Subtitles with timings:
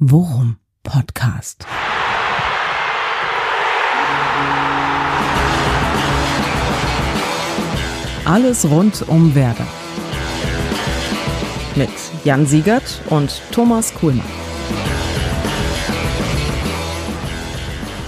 [0.00, 1.64] Worum Podcast.
[8.24, 9.68] Alles rund um Werder.
[11.76, 11.90] Mit
[12.24, 14.24] Jan Siegert und Thomas Kuhlmann.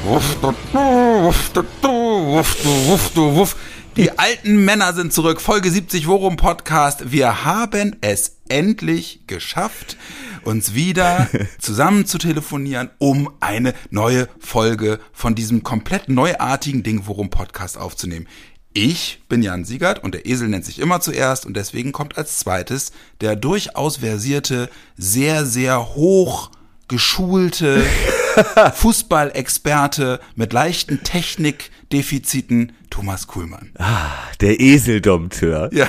[0.02, 3.56] Wuff, du, wuff, du, wuff, du, wuff, du, wuff.
[3.96, 5.40] Die alten Männer sind zurück.
[5.40, 7.12] Folge 70 Worum Podcast.
[7.12, 9.96] Wir haben es endlich geschafft,
[10.42, 11.28] uns wieder
[11.58, 18.26] zusammen zu telefonieren, um eine neue Folge von diesem komplett neuartigen Ding Worum Podcast aufzunehmen.
[18.72, 22.38] Ich bin Jan Siegert und der Esel nennt sich immer zuerst und deswegen kommt als
[22.38, 22.92] zweites
[23.22, 24.68] der durchaus versierte,
[24.98, 26.50] sehr, sehr hoch
[26.88, 27.82] geschulte
[28.74, 33.72] Fußballexperte mit leichten Technikdefiziten, Thomas Kuhlmann.
[33.78, 35.70] Ah, der Eseldompteur.
[35.72, 35.88] Ja.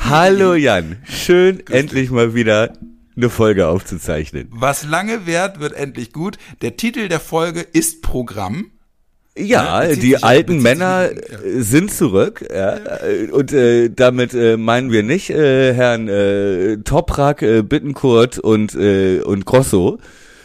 [0.00, 2.72] Hallo Jan, schön endlich mal wieder
[3.16, 4.48] eine Folge aufzuzeichnen.
[4.50, 6.38] Was lange währt, wird endlich gut.
[6.62, 8.70] Der Titel der Folge ist Programm.
[9.38, 11.38] Ja, Ja, bezieht die alten Männer ja.
[11.62, 12.44] sind zurück.
[12.52, 18.38] Ja, äh, Und äh, damit äh, meinen wir nicht äh, Herrn äh, Toprak, äh, Bittenkurt
[18.38, 19.98] und, äh, und Grosso.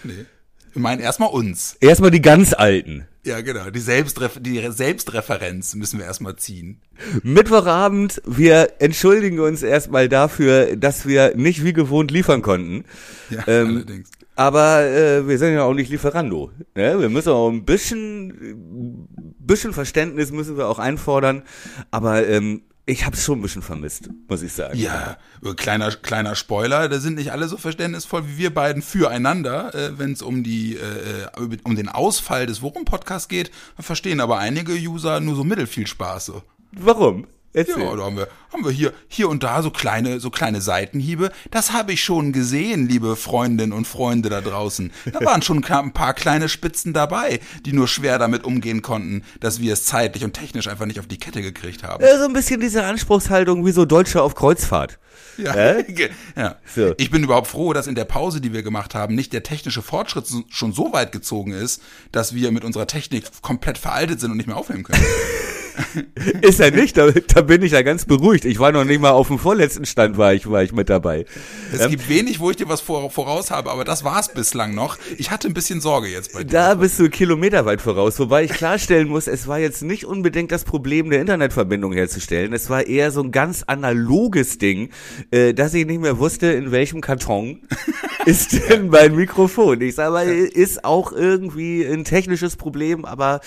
[0.03, 0.25] Nee.
[0.73, 1.77] Wir meinen erstmal uns.
[1.79, 3.07] Erstmal die ganz Alten.
[3.25, 3.69] Ja, genau.
[3.69, 6.81] Die, Selbstref die Selbstreferenz müssen wir erstmal ziehen.
[7.21, 12.83] Mittwochabend, wir entschuldigen uns erstmal dafür, dass wir nicht wie gewohnt liefern konnten.
[13.29, 14.09] Ja, Ähm, allerdings.
[14.35, 16.51] Aber äh, wir sind ja auch nicht Lieferando.
[16.75, 16.99] Ne?
[16.99, 19.07] Wir müssen auch ein bisschen,
[19.39, 21.43] bisschen Verständnis müssen wir auch einfordern.
[21.91, 24.77] Aber ähm, ich habe es schon ein bisschen vermisst, muss ich sagen.
[24.77, 29.73] Ja, äh, kleiner, kleiner Spoiler, da sind nicht alle so verständnisvoll wie wir beiden füreinander,
[29.73, 33.51] äh, wenn es um die, äh, äh, um den Ausfall des Worum-Podcasts geht.
[33.79, 36.25] Verstehen aber einige User nur so mittelfiel Spaß.
[36.25, 36.43] So.
[36.73, 37.27] Warum?
[37.53, 37.83] Erzähl.
[37.83, 41.31] Ja, da haben wir, haben wir hier, hier und da so kleine, so kleine Seitenhiebe.
[41.51, 44.91] Das habe ich schon gesehen, liebe Freundinnen und Freunde da draußen.
[45.11, 49.61] Da waren schon ein paar kleine Spitzen dabei, die nur schwer damit umgehen konnten, dass
[49.61, 52.03] wir es zeitlich und technisch einfach nicht auf die Kette gekriegt haben.
[52.03, 54.97] Äh, so ein bisschen diese Anspruchshaltung wie so Deutsche auf Kreuzfahrt.
[55.37, 55.53] Ja.
[55.53, 56.09] Äh?
[56.35, 56.57] ja.
[56.75, 56.93] So.
[56.97, 59.81] Ich bin überhaupt froh, dass in der Pause, die wir gemacht haben, nicht der technische
[59.81, 64.37] Fortschritt schon so weit gezogen ist, dass wir mit unserer Technik komplett veraltet sind und
[64.37, 65.03] nicht mehr aufnehmen können.
[66.41, 68.45] Ist er nicht, da, da bin ich ja ganz beruhigt.
[68.45, 71.25] Ich war noch nicht mal auf dem vorletzten Stand, war ich, war ich mit dabei.
[71.71, 74.75] Es gibt wenig, wo ich dir was vor, voraus habe, aber das war es bislang
[74.75, 74.97] noch.
[75.17, 76.51] Ich hatte ein bisschen Sorge jetzt bei dir.
[76.51, 80.63] Da bist du kilometerweit voraus, wobei ich klarstellen muss, es war jetzt nicht unbedingt das
[80.63, 82.53] Problem, eine Internetverbindung herzustellen.
[82.53, 84.89] Es war eher so ein ganz analoges Ding,
[85.31, 87.61] äh, dass ich nicht mehr wusste, in welchem Karton
[88.25, 89.81] ist denn mein Mikrofon.
[89.81, 93.41] Ich sage mal, ist auch irgendwie ein technisches Problem, aber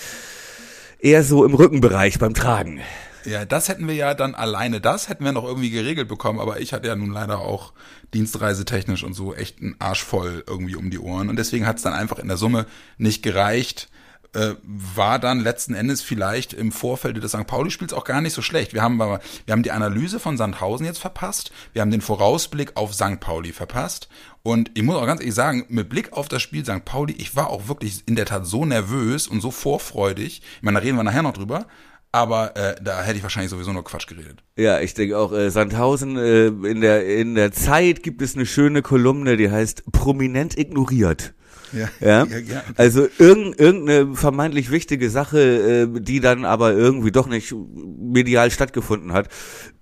[0.99, 2.81] eher so im Rückenbereich beim Tragen.
[3.25, 6.61] Ja, das hätten wir ja dann alleine, das hätten wir noch irgendwie geregelt bekommen, aber
[6.61, 7.73] ich hatte ja nun leider auch
[8.13, 11.83] dienstreisetechnisch und so echt einen Arsch voll irgendwie um die Ohren und deswegen hat es
[11.83, 13.89] dann einfach in der Summe nicht gereicht.
[14.33, 17.47] Äh, war dann letzten Endes vielleicht im Vorfeld des St.
[17.47, 18.73] Pauli-Spiels auch gar nicht so schlecht.
[18.73, 19.19] Wir haben, wir
[19.49, 23.19] haben die Analyse von Sandhausen jetzt verpasst, wir haben den Vorausblick auf St.
[23.19, 24.09] Pauli verpasst
[24.47, 26.85] und ich muss auch ganz ehrlich sagen, mit Blick auf das Spiel St.
[26.85, 30.41] Pauli, ich war auch wirklich in der Tat so nervös und so vorfreudig.
[30.55, 31.67] Ich meine, da reden wir nachher noch drüber,
[32.13, 34.45] aber äh, da hätte ich wahrscheinlich sowieso nur Quatsch geredet.
[34.55, 38.45] Ja, ich denke auch, äh, Sandhausen, äh, in der, in der Zeit gibt es eine
[38.45, 41.33] schöne Kolumne, die heißt Prominent ignoriert.
[41.73, 42.63] Ja, Ja, ja, ja.
[42.77, 47.53] also irgend, irgendeine vermeintlich wichtige Sache, äh, die dann aber irgendwie doch nicht
[47.99, 49.27] medial stattgefunden hat.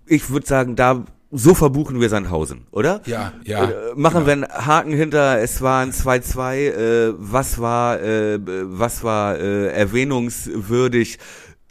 [0.07, 3.01] Ich würde sagen, da so verbuchen wir Sandhausen, oder?
[3.05, 3.65] Ja, ja.
[3.65, 9.37] Äh, machen wir einen Haken hinter, es waren 2-2, äh, was war, äh, was war
[9.37, 11.19] äh, erwähnungswürdig?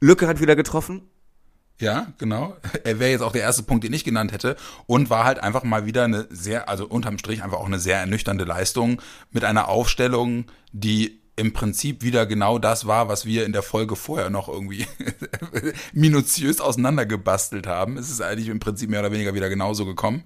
[0.00, 1.02] Lücke hat wieder getroffen.
[1.80, 2.56] Ja, genau.
[2.84, 4.56] Er wäre jetzt auch der erste Punkt, den ich genannt hätte.
[4.86, 7.98] Und war halt einfach mal wieder eine sehr, also unterm Strich einfach auch eine sehr
[7.98, 9.00] ernüchternde Leistung
[9.30, 13.96] mit einer Aufstellung, die im Prinzip wieder genau das war, was wir in der Folge
[13.96, 14.86] vorher noch irgendwie
[15.92, 17.98] minutiös auseinandergebastelt haben.
[17.98, 20.22] Es ist eigentlich im Prinzip mehr oder weniger wieder genauso gekommen.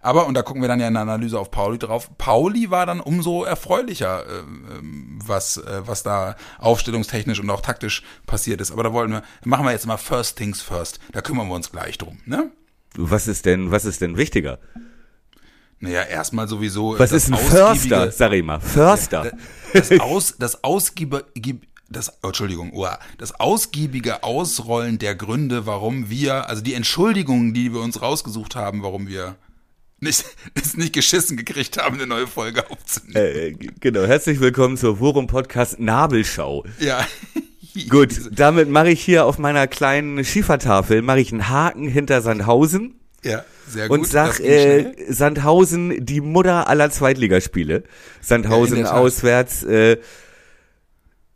[0.00, 2.86] Aber, und da gucken wir dann ja in der Analyse auf Pauli drauf, Pauli war
[2.86, 4.38] dann umso erfreulicher, äh,
[4.78, 8.72] ähm, was, äh, was da aufstellungstechnisch und auch taktisch passiert ist.
[8.72, 11.00] Aber da wollen wir, machen wir jetzt mal First Things First.
[11.12, 12.50] Da kümmern wir uns gleich drum, ne?
[12.96, 14.58] Was ist denn, was ist denn wichtiger?
[15.80, 16.98] Naja, erstmal sowieso.
[16.98, 18.60] Was das ist ein Förster, sag ich mal.
[18.60, 19.32] Förster.
[19.72, 21.58] Das aus, das ausgiebige,
[21.90, 27.72] das, oh, Entschuldigung, uah, das ausgiebige Ausrollen der Gründe, warum wir, also die Entschuldigungen, die
[27.74, 29.36] wir uns rausgesucht haben, warum wir
[30.00, 30.24] nicht,
[30.54, 33.14] es nicht geschissen gekriegt haben, eine neue Folge aufzunehmen.
[33.16, 36.64] Äh, g- genau, herzlich willkommen zur Worum Podcast Nabelschau.
[36.78, 37.06] Ja.
[37.90, 42.94] Gut, damit mache ich hier auf meiner kleinen Schiefertafel mache ich einen Haken hinter Sandhausen.
[43.22, 43.98] Ja, sehr gut.
[44.00, 44.92] und sag äh.
[45.08, 47.84] Sandhausen die Mutter aller Zweitligaspiele.
[48.20, 49.98] Sandhausen Ja, auswärts äh,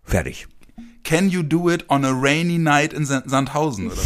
[0.05, 0.47] fertig.
[1.03, 3.87] Can you do it on a rainy night in Sa- Sandhausen?
[3.91, 3.97] Oder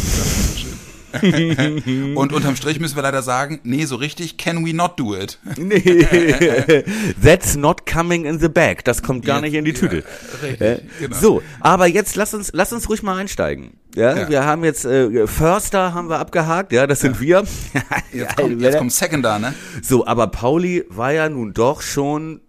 [2.15, 5.39] Und unterm Strich müssen wir leider sagen, nee, so richtig can we not do it.
[5.57, 5.81] Nee.
[7.23, 8.83] That's not coming in the bag.
[8.85, 9.97] Das kommt gar Jetzt- nicht in die Tüte.
[9.97, 11.15] Ja, richtig, Äh, genau.
[11.15, 13.77] So, aber jetzt lass uns lass uns ruhig mal einsteigen.
[13.95, 14.29] Ja, Ja.
[14.29, 17.43] wir haben jetzt äh, Förster haben wir abgehakt, ja, das sind wir.
[18.11, 19.53] Jetzt kommt, jetzt kommt Secondar, ne?
[19.81, 22.41] So, aber Pauli war ja nun doch schon,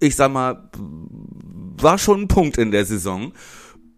[0.00, 0.68] ich sag mal,
[1.80, 3.32] war schon ein Punkt in der Saison,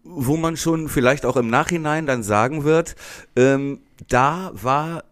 [0.07, 2.95] wo man schon vielleicht auch im Nachhinein dann sagen wird,
[3.35, 5.03] ähm, da war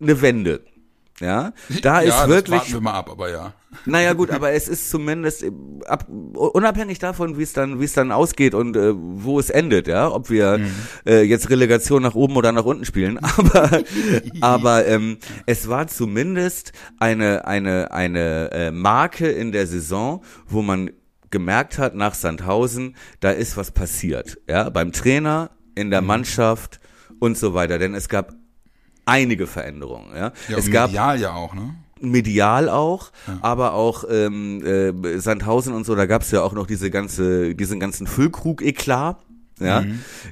[0.00, 0.62] eine Wende.
[1.20, 3.52] Ja, da ja, ist das wirklich warten wir mal ab, aber ja.
[3.84, 5.44] naja gut, aber es ist zumindest
[5.84, 9.86] ab, unabhängig davon, wie es dann, wie es dann ausgeht und äh, wo es endet,
[9.86, 10.70] ja, ob wir Mhm.
[11.04, 13.82] äh, jetzt Relegation nach oben oder nach unten spielen, aber
[14.40, 20.90] aber ähm, es war zumindest eine eine eine äh, Marke in der Saison, wo man
[21.30, 25.90] gemerkt hat nach Sandhausen, da ist was passiert, ja, beim Trainer, in Mhm.
[25.90, 26.80] der Mannschaft
[27.20, 28.34] und so weiter, denn es gab
[29.06, 30.32] einige Veränderungen, ja.
[30.48, 31.74] Ja, es gab medial ja auch, ne?
[32.02, 33.12] medial auch,
[33.42, 37.78] aber auch ähm, äh, Sandhausen und so, da gab's ja auch noch diese ganze, diesen
[37.78, 39.18] ganzen Füllkrug-Eklat.
[39.60, 39.84] Ja,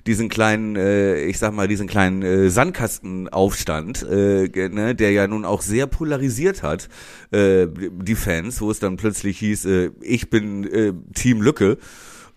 [0.06, 5.44] diesen kleinen, äh, ich sag mal, diesen kleinen äh, Sandkastenaufstand, äh, ne, der ja nun
[5.44, 6.88] auch sehr polarisiert hat,
[7.30, 11.78] äh, die Fans, wo es dann plötzlich hieß, äh, ich bin äh, Team Lücke.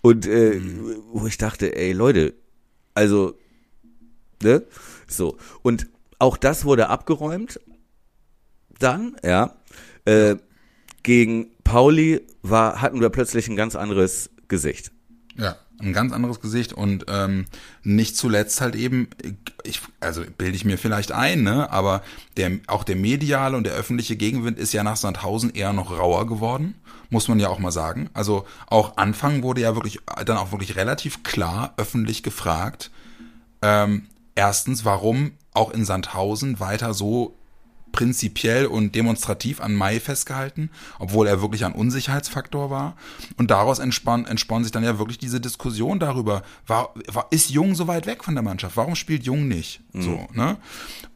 [0.01, 0.59] Und äh,
[1.11, 2.33] wo ich dachte, ey Leute,
[2.95, 3.37] also,
[4.41, 4.63] ne,
[5.07, 5.37] so.
[5.61, 5.87] Und
[6.19, 7.59] auch das wurde abgeräumt,
[8.79, 9.55] dann, ja,
[10.05, 10.35] äh,
[11.03, 14.91] gegen Pauli war, hatten wir plötzlich ein ganz anderes Gesicht.
[15.37, 17.45] Ja, ein ganz anderes Gesicht und ähm,
[17.83, 19.09] nicht zuletzt halt eben,
[19.63, 22.01] ich, also bilde ich mir vielleicht ein, ne, aber
[22.37, 26.27] der, auch der mediale und der öffentliche Gegenwind ist ja nach Sandhausen eher noch rauer
[26.27, 26.75] geworden,
[27.09, 28.09] muss man ja auch mal sagen.
[28.13, 32.91] Also auch Anfang wurde ja wirklich, dann auch wirklich relativ klar öffentlich gefragt,
[33.61, 37.37] ähm, erstens, warum auch in Sandhausen weiter so
[37.91, 42.95] prinzipiell und demonstrativ an Mai festgehalten, obwohl er wirklich ein Unsicherheitsfaktor war.
[43.37, 47.75] Und daraus entspann, entspann sich dann ja wirklich diese Diskussion darüber, war, war, ist Jung
[47.75, 48.77] so weit weg von der Mannschaft?
[48.77, 49.81] Warum spielt Jung nicht?
[49.93, 50.57] So, ne?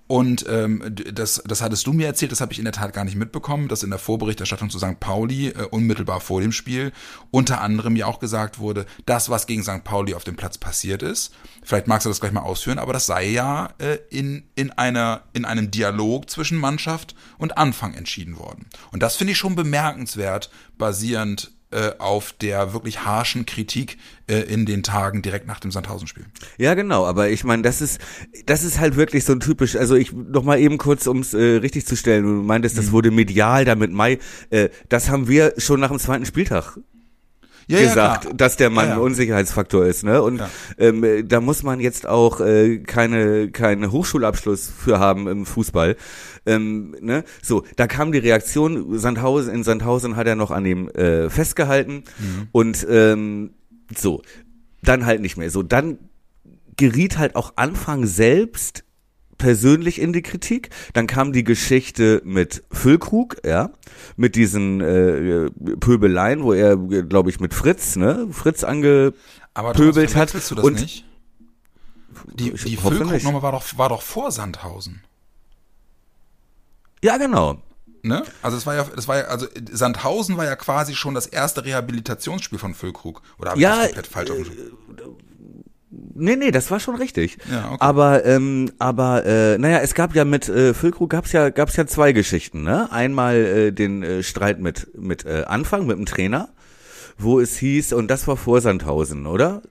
[0.07, 3.05] Und ähm, das, das hattest du mir erzählt, das habe ich in der Tat gar
[3.05, 4.99] nicht mitbekommen, dass in der Vorberichterstattung zu St.
[4.99, 6.91] Pauli äh, unmittelbar vor dem Spiel
[7.31, 9.83] unter anderem ja auch gesagt wurde, das, was gegen St.
[9.83, 13.07] Pauli auf dem Platz passiert ist, vielleicht magst du das gleich mal ausführen, aber das
[13.07, 18.67] sei ja äh, in, in, einer, in einem Dialog zwischen Mannschaft und Anfang entschieden worden.
[18.91, 24.65] Und das finde ich schon bemerkenswert, basierend äh, auf der wirklich harschen Kritik äh, in
[24.65, 26.25] den Tagen direkt nach dem Sandhausen-Spiel.
[26.57, 27.99] Ja, genau, aber ich meine, das ist,
[28.45, 31.57] das ist halt wirklich so ein typisch, also ich noch mal eben kurz, ums äh,
[31.57, 34.19] richtig zu stellen, du meintest, das wurde medial damit Mai,
[34.51, 36.77] äh, das haben wir schon nach dem zweiten Spieltag
[37.67, 38.33] Ja, ja, gesagt, klar.
[38.35, 38.95] dass der Mann Ja, ja.
[38.97, 40.21] ein Unsicherheitsfaktor ist, ne?
[40.21, 40.49] Und Ja.
[40.77, 45.95] ähm, äh, da muss man jetzt auch äh, keine keinen Hochschulabschluss für haben im Fußball.
[46.45, 47.23] Ähm, ne?
[47.41, 48.97] So, da kam die Reaktion.
[48.99, 52.47] Sandhausen in Sandhausen hat er noch an ihm äh, festgehalten Mhm.
[52.51, 53.51] und ähm,
[53.95, 54.21] so,
[54.83, 55.49] dann halt nicht mehr.
[55.49, 55.97] So, dann
[56.77, 58.83] geriet halt auch Anfang selbst
[59.37, 60.69] persönlich in die Kritik.
[60.93, 63.71] Dann kam die Geschichte mit Füllkrug, ja,
[64.15, 65.49] mit diesen äh,
[65.79, 69.13] Pöbeleien, wo er, glaube ich, mit Fritz, ne, Fritz ange
[69.53, 71.05] Aber pöbelt Thomas, hat du das und- nicht?
[72.33, 75.01] Die, die Füllkrug-Nummer war doch, war doch vor Sandhausen.
[77.03, 77.61] ja genau.
[78.03, 78.23] Ne?
[78.41, 81.65] Also es war ja, das war ja, also Sandhausen war ja quasi schon das erste
[81.65, 83.21] Rehabilitationsspiel von Füllkrug.
[83.39, 84.45] Oder habe ich Ja, das komplett falsch Schirm?
[85.89, 87.37] Nee, nee, das war schon richtig.
[87.49, 87.77] Ja, okay.
[87.79, 91.85] Aber, ähm, aber, äh, naja, es gab ja mit äh, Füllkrug gab's ja, gab's ja
[91.85, 92.91] zwei Geschichten, ne?
[92.91, 96.49] Einmal äh, den äh, Streit mit mit äh, Anfang mit dem Trainer,
[97.17, 99.61] wo es hieß, und das war vor Sandhausen, oder?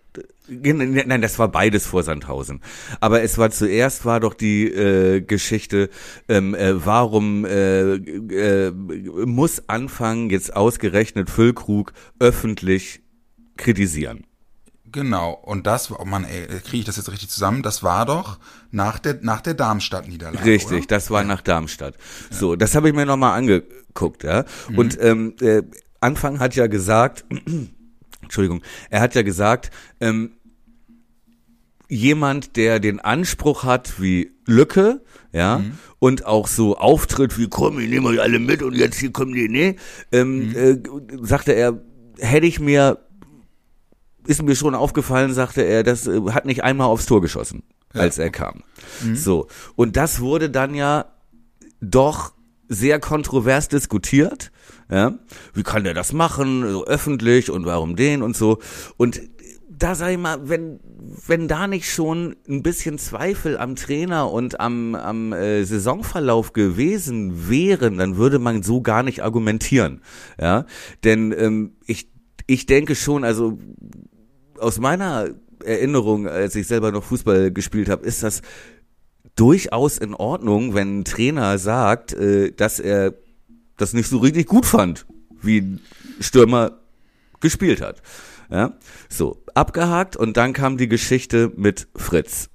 [0.46, 2.60] Nein, das war beides vor Sandhausen.
[3.00, 5.88] Aber es war zuerst war doch die äh, Geschichte,
[6.28, 13.02] ähm, äh, warum äh, äh, muss Anfang jetzt ausgerechnet Füllkrug öffentlich
[13.56, 14.26] kritisieren?
[14.94, 15.32] Genau.
[15.32, 17.64] Und das oh Mann, ey, kriege ich das jetzt richtig zusammen?
[17.64, 18.38] Das war doch
[18.70, 20.44] nach der, nach der Darmstadt-Niederlage.
[20.44, 20.86] Richtig, oder?
[20.86, 21.96] das war nach Darmstadt.
[22.30, 24.44] So, das habe ich mir nochmal angeguckt, ja.
[24.68, 24.78] Mhm.
[24.78, 25.62] Und ähm, äh,
[26.00, 27.24] Anfang hat ja gesagt,
[28.22, 30.36] Entschuldigung, er hat ja gesagt, ähm,
[31.88, 35.72] jemand, der den Anspruch hat wie Lücke, ja, Mhm.
[35.98, 39.34] und auch so auftritt wie, komm, ich nehme euch alle mit und jetzt hier kommen
[39.34, 39.74] die, nee,
[40.12, 40.56] ähm, Mhm.
[40.56, 40.78] äh,
[41.22, 41.82] sagte er,
[42.20, 43.00] hätte ich mir,
[44.26, 47.62] ist mir schon aufgefallen, sagte er, das äh, hat nicht einmal aufs Tor geschossen.
[47.92, 48.64] als er kam.
[49.14, 49.46] So.
[49.76, 51.06] Und das wurde dann ja
[51.80, 52.32] doch
[52.68, 54.50] sehr kontrovers diskutiert.
[54.90, 55.18] Ja,
[55.54, 58.58] wie kann der das machen, so öffentlich und warum den und so.
[58.98, 59.20] Und
[59.76, 60.78] da sag ich mal, wenn,
[61.26, 67.48] wenn da nicht schon ein bisschen Zweifel am Trainer und am, am äh, Saisonverlauf gewesen
[67.48, 70.02] wären, dann würde man so gar nicht argumentieren.
[70.40, 70.66] Ja,
[71.02, 72.08] denn ähm, ich,
[72.46, 73.58] ich denke schon, also
[74.64, 75.28] aus meiner
[75.64, 78.42] Erinnerung, als ich selber noch Fußball gespielt habe, ist das
[79.36, 83.14] durchaus in Ordnung, wenn ein Trainer sagt, äh, dass er
[83.76, 85.06] das nicht so richtig gut fand,
[85.42, 85.80] wie ein
[86.20, 86.78] Stürmer
[87.40, 88.02] gespielt hat.
[88.50, 88.74] Ja,
[89.08, 92.50] so abgehakt und dann kam die Geschichte mit Fritz.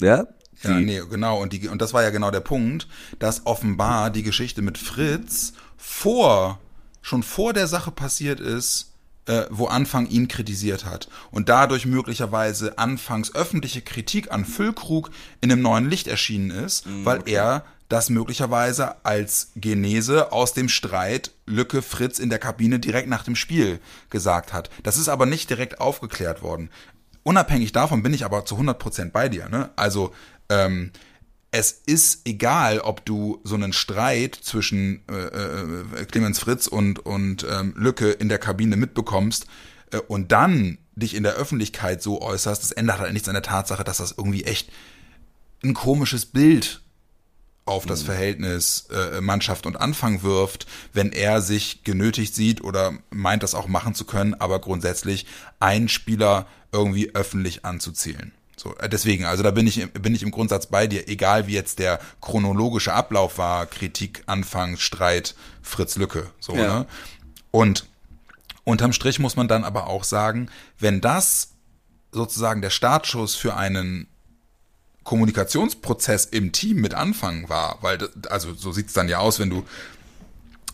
[0.00, 0.26] Ja,
[0.62, 1.40] Ja, die- nee, genau.
[1.42, 2.86] Und, die, und das war ja genau der Punkt,
[3.18, 6.60] dass offenbar die Geschichte mit Fritz vor,
[7.02, 8.92] schon vor der Sache passiert ist,
[9.26, 11.08] äh, wo Anfang ihn kritisiert hat.
[11.30, 17.22] Und dadurch möglicherweise anfangs öffentliche Kritik an Füllkrug in einem neuen Licht erschienen ist, weil
[17.26, 23.22] er das möglicherweise als Genese aus dem Streit Lücke Fritz in der Kabine direkt nach
[23.22, 23.80] dem Spiel
[24.10, 24.70] gesagt hat.
[24.82, 26.70] Das ist aber nicht direkt aufgeklärt worden.
[27.22, 29.48] Unabhängig davon bin ich aber zu 100% bei dir.
[29.48, 29.70] Ne?
[29.76, 30.12] Also
[30.48, 30.92] ähm,
[31.56, 37.46] es ist egal, ob du so einen Streit zwischen äh, äh, Clemens Fritz und, und
[37.50, 39.46] ähm, Lücke in der Kabine mitbekommst
[39.90, 43.42] äh, und dann dich in der Öffentlichkeit so äußerst, das ändert halt nichts an der
[43.42, 44.70] Tatsache, dass das irgendwie echt
[45.64, 46.82] ein komisches Bild
[47.64, 53.42] auf das Verhältnis äh, Mannschaft und Anfang wirft, wenn er sich genötigt sieht oder meint,
[53.42, 55.26] das auch machen zu können, aber grundsätzlich
[55.58, 58.35] einen Spieler irgendwie öffentlich anzuzielen.
[58.56, 61.52] So, äh, deswegen, also da bin ich, bin ich im Grundsatz bei dir, egal wie
[61.52, 66.78] jetzt der chronologische Ablauf war, Kritik, Anfang, Streit, Fritz Lücke, so, Ja.
[66.80, 66.86] ne?
[67.50, 67.86] Und
[68.64, 70.48] unterm Strich muss man dann aber auch sagen,
[70.78, 71.52] wenn das
[72.12, 74.08] sozusagen der Startschuss für einen
[75.04, 79.64] Kommunikationsprozess im Team mit Anfang war, weil also so sieht's dann ja aus, wenn du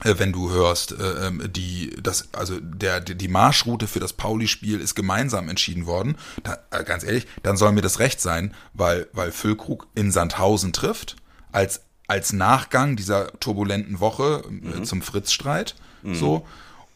[0.05, 4.95] wenn du hörst, äh, ähm, die das also der die Marschroute für das Pauli-Spiel ist
[4.95, 6.17] gemeinsam entschieden worden.
[6.43, 10.73] Da, äh, ganz ehrlich, dann soll mir das recht sein, weil weil Füllkrug in Sandhausen
[10.73, 11.17] trifft
[11.53, 15.77] als als Nachgang dieser turbulenten Woche äh, zum Fritz-Streit.
[16.05, 16.45] So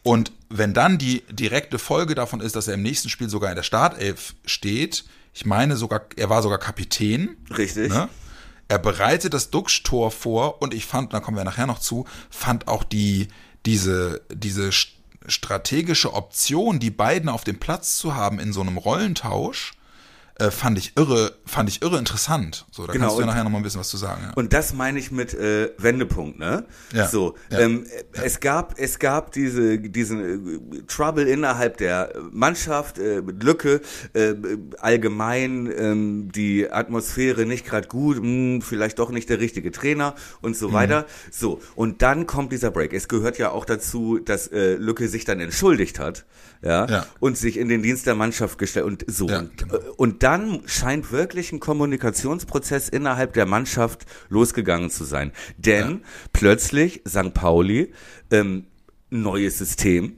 [0.07, 3.57] und wenn dann die direkte Folge davon ist, dass er im nächsten Spiel sogar in
[3.57, 7.35] der Startelf steht, ich meine sogar, er war sogar Kapitän.
[7.57, 7.89] Richtig.
[7.89, 8.07] Ne?
[8.67, 12.67] Er bereitet das Duxch-Tor vor und ich fand, da kommen wir nachher noch zu, fand
[12.67, 13.29] auch die,
[13.65, 14.89] diese, diese st-
[15.27, 19.73] strategische Option, die beiden auf dem Platz zu haben in so einem Rollentausch,
[20.39, 22.65] äh, fand ich irre, fand ich irre interessant.
[22.71, 24.21] So, da Genau, kannst du ja nachher noch mal ein bisschen was zu sagen.
[24.27, 24.33] Ja.
[24.35, 26.65] Und das meine ich mit äh, Wendepunkt, ne?
[26.93, 27.59] Ja, So, ja.
[27.59, 33.81] ähm, es gab es gab diese diesen äh, Trouble innerhalb der Mannschaft, äh, mit Lücke,
[34.13, 34.35] äh,
[34.79, 40.51] allgemein ähm, die Atmosphäre nicht gerade gut, mh, vielleicht doch nicht der richtige Trainer und
[40.51, 40.55] Mhm.
[40.55, 41.05] so weiter.
[41.31, 42.93] So und dann kommt dieser Break.
[42.93, 46.25] Es gehört ja auch dazu, dass äh, Lücke sich dann entschuldigt hat,
[46.61, 47.05] ja, Ja.
[47.19, 49.27] und sich in den Dienst der Mannschaft gestellt und so.
[49.27, 49.75] Ja, und, genau.
[49.75, 55.31] äh, und dann scheint wirklich ein Kommunikationsprozess innerhalb der Mannschaft losgegangen zu sein.
[55.55, 56.01] Denn
[56.33, 57.33] plötzlich St.
[57.33, 57.93] Pauli,
[58.29, 58.67] ähm,
[59.09, 60.17] neues System,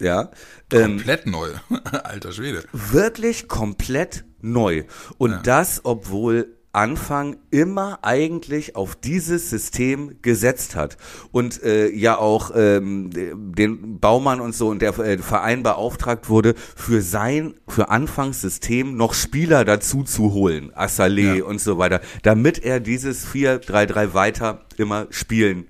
[0.00, 0.32] ja,
[0.72, 1.50] ähm, Komplett neu.
[2.02, 2.64] Alter Schwede.
[2.72, 4.86] wirklich komplett neu.
[5.18, 10.96] Und das, obwohl Anfang immer eigentlich auf dieses System gesetzt hat
[11.32, 16.54] und äh, ja auch ähm, den Baumann und so und der äh, Verein beauftragt wurde,
[16.76, 21.44] für sein, für Anfangssystem noch Spieler dazu zu holen, Assalé Ja.
[21.44, 25.66] und so weiter, damit er dieses 4-3-3 weiter immer spielen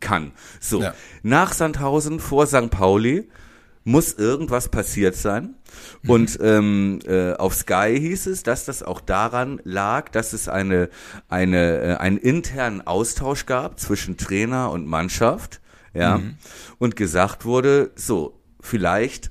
[0.00, 0.32] kann.
[0.60, 0.94] So, Ja.
[1.22, 2.68] nach Sandhausen vor St.
[2.70, 3.28] Pauli
[3.84, 5.54] muss irgendwas passiert sein.
[6.06, 10.88] Und ähm, äh, auf Sky hieß es, dass das auch daran lag, dass es eine,
[11.28, 15.60] eine, äh, einen internen Austausch gab zwischen Trainer und Mannschaft,
[15.94, 16.20] ja,
[16.78, 19.30] und gesagt wurde, so, vielleicht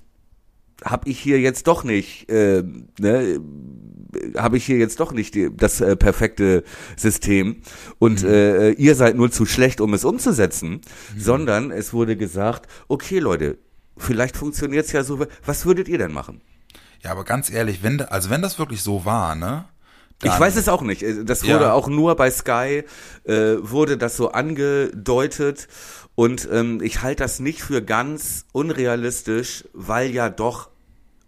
[0.84, 2.64] habe ich hier jetzt doch nicht, äh,
[3.00, 3.40] ne,
[4.38, 6.64] habe ich hier jetzt doch nicht die, das äh, perfekte
[6.98, 7.58] System.
[8.00, 10.82] Und äh, ihr seid nur zu schlecht, um es umzusetzen,
[11.18, 13.58] sondern es wurde gesagt, okay Leute,
[14.02, 16.42] vielleicht funktioniert's ja so, was würdet ihr denn machen?
[17.02, 19.66] Ja, aber ganz ehrlich, wenn, also wenn das wirklich so war, ne?
[20.24, 21.02] Ich weiß es auch nicht.
[21.02, 21.74] Äh, Das wurde Ja.
[21.74, 22.84] auch nur bei Sky,
[23.24, 25.68] äh, wurde das so angedeutet.
[26.14, 30.70] Und ähm, ich halte das nicht für ganz unrealistisch, weil ja doch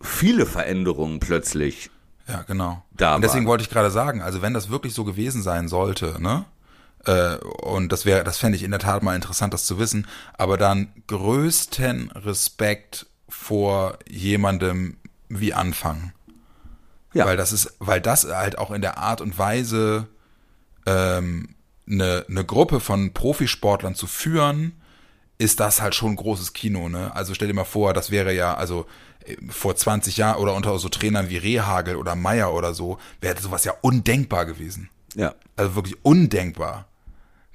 [0.02, 1.90] viele Veränderungen plötzlich
[2.28, 2.84] Ja, genau.
[2.92, 3.50] Da und deswegen waren.
[3.52, 6.46] wollte ich gerade sagen, also wenn das wirklich so gewesen sein sollte, ne?
[7.06, 10.08] Äh, und das wäre, das fände ich in der Tat mal interessant, das zu wissen,
[10.34, 14.98] aber dann größten Respekt vor jemandem
[15.30, 16.14] wie Anfang.
[17.14, 17.26] Ja.
[17.26, 20.08] Weil das ist, weil das halt auch in der Art und Weise
[20.86, 21.56] ähm,
[21.88, 24.74] eine, eine Gruppe von Profisportlern zu führen,
[25.38, 27.14] ist das halt schon ein großes Kino, ne?
[27.16, 28.86] Also stell dir mal vor, das wäre ja, also
[29.26, 33.40] äh, vor 20 Jahren oder unter so Trainern wie Rehagel oder Meier oder so, wäre
[33.40, 34.90] sowas ja undenkbar gewesen.
[35.16, 35.36] Ja.
[35.56, 36.88] Also wirklich undenkbar.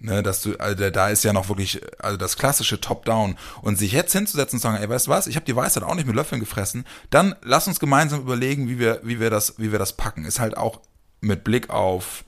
[0.00, 3.36] Ne, dass du, also da ist ja noch wirklich, also das klassische Top-Down.
[3.62, 5.82] Und sich jetzt hinzusetzen und zu sagen, ey, weißt du was, ich habe die Weisheit
[5.82, 9.54] auch nicht mit Löffeln gefressen, dann lass uns gemeinsam überlegen, wie wir, wie wir das,
[9.58, 10.24] wie wir das packen.
[10.24, 10.80] Ist halt auch
[11.20, 12.24] mit Blick auf,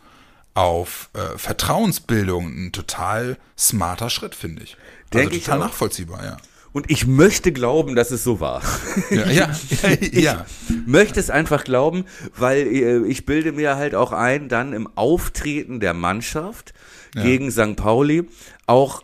[0.54, 4.76] auf äh, Vertrauensbildung ein total smarter Schritt, finde ich.
[5.12, 5.66] Denk also ich total auch.
[5.66, 6.36] nachvollziehbar, ja.
[6.72, 8.62] Und ich möchte glauben, dass es so war.
[9.10, 9.50] Ja, ja,
[10.12, 10.46] ja.
[10.86, 12.04] möchte es einfach glauben,
[12.36, 16.72] weil äh, ich bilde mir halt auch ein, dann im Auftreten der Mannschaft
[17.14, 17.76] gegen St.
[17.76, 18.28] Pauli
[18.66, 19.02] auch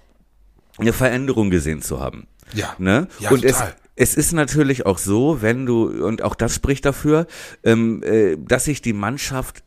[0.79, 2.27] eine Veränderung gesehen zu haben.
[2.55, 2.75] Ja.
[2.79, 3.09] Ne?
[3.19, 3.77] Ja, und es, total.
[3.97, 7.27] es ist natürlich auch so, wenn du, und auch das spricht dafür,
[7.65, 9.63] ähm, äh, dass sich die Mannschaft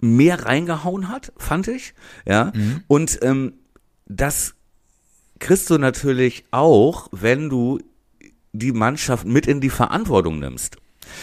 [0.00, 1.94] mehr reingehauen hat, fand ich.
[2.26, 2.52] Ja.
[2.54, 2.82] Mhm.
[2.86, 3.54] Und ähm,
[4.06, 4.54] das
[5.38, 7.80] kriegst du natürlich auch, wenn du
[8.52, 10.76] die Mannschaft mit in die Verantwortung nimmst.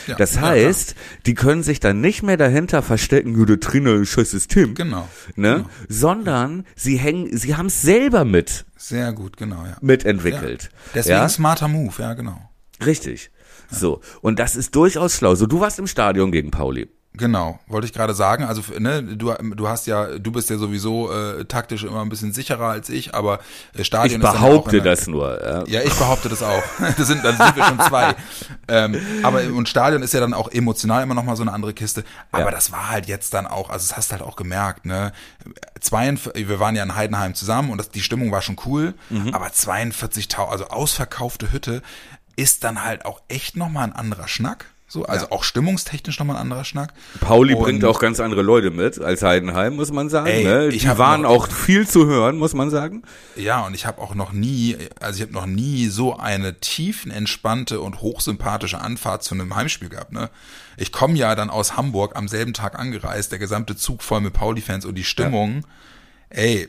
[0.07, 0.95] Ja, Das ja, heißt,
[1.25, 4.73] die können sich dann nicht mehr dahinter verstecken, ja, der Trainer ist scheiß System.
[4.75, 5.57] Genau, Ne?
[5.57, 5.69] genau.
[5.89, 9.77] Sondern sie hängen, sie haben es selber mit, Sehr gut, genau, ja.
[9.81, 10.63] mitentwickelt.
[10.63, 10.69] Ja.
[10.95, 11.29] Deswegen ja?
[11.29, 12.50] smarter Move, ja, genau.
[12.85, 13.31] Richtig.
[13.69, 14.01] So.
[14.21, 15.35] Und das ist durchaus schlau.
[15.35, 16.89] So, du warst im Stadion gegen Pauli.
[17.13, 18.46] Genau, wollte ich gerade sagen.
[18.46, 22.32] Also ne, du, du hast ja, du bist ja sowieso äh, taktisch immer ein bisschen
[22.32, 23.39] sicherer als ich, aber
[23.75, 25.44] äh, Ich Stadion ist dann behaupte auch in der- das nur.
[25.44, 25.63] Ja.
[25.68, 26.63] Ja, ich behaupte das auch.
[26.98, 28.15] Das sind, dann sind wir schon zwei.
[28.70, 31.74] ähm, aber und Stadion ist ja dann auch emotional immer noch mal so eine andere
[31.74, 32.06] Kiste.
[32.32, 32.51] Aber Ja.
[32.51, 35.12] das war halt jetzt dann auch, also das hast du halt auch gemerkt, ne?
[35.82, 38.94] 42, wir waren ja in Heidenheim zusammen und das, die Stimmung war schon cool.
[39.10, 39.34] Mhm.
[39.34, 41.82] Aber 42.000, also ausverkaufte Hütte,
[42.38, 44.65] ist dann halt auch echt noch mal ein anderer Schnack.
[44.93, 46.93] So, also auch stimmungstechnisch noch mal ein anderer Schnack.
[47.21, 50.27] Pauli Und- bringt auch ganz andere Leute mit als Heidenheim, muss man sagen.
[50.27, 50.67] Ey, ne?
[50.67, 53.03] Die waren noch- auch viel zu hören, muss man sagen.
[53.38, 57.79] Ja, und ich habe auch noch nie, also ich habe noch nie so eine tiefenentspannte
[57.79, 60.12] und hochsympathische Anfahrt zu einem Heimspiel gehabt.
[60.12, 60.29] Ne?
[60.75, 64.33] Ich komme ja dann aus Hamburg am selben Tag angereist, der gesamte Zug voll mit
[64.33, 65.66] Pauli-Fans und die Stimmung,
[66.29, 66.68] ey,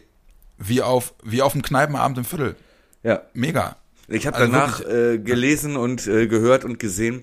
[0.58, 2.54] wie auf wie auf einem Kneipenabend im Viertel.
[3.02, 3.22] Ja.
[3.34, 3.76] Mega.
[4.06, 7.22] Ich habe Also danach wirklich- äh, gelesen und äh, gehört und gesehen,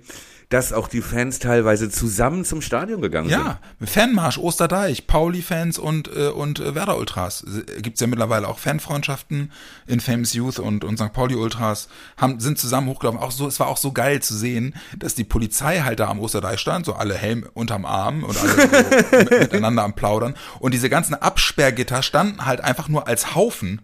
[0.50, 3.38] dass auch die Fans teilweise zusammen zum Stadion gegangen sind.
[3.40, 7.46] Ja, Fanmarsch, Osterdeich, Pauli-Fans und, äh, und äh, Werder-Ultras.
[7.78, 9.52] Äh, Gibt's ja mittlerweile auch Fanfreundschaften
[9.86, 11.14] in Famous Youth und, und St.
[11.14, 13.20] Pauli-Ultras haben, sind zusammen hochgelaufen.
[13.22, 16.20] Auch so, es war auch so geil zu sehen, dass die Polizei halt da am
[16.20, 20.34] Osterdeich stand, so alle Helm unterm Arm und alle so mit- miteinander am Plaudern.
[20.60, 23.82] Und diese ganzen Absperrgitter standen halt einfach nur als Haufen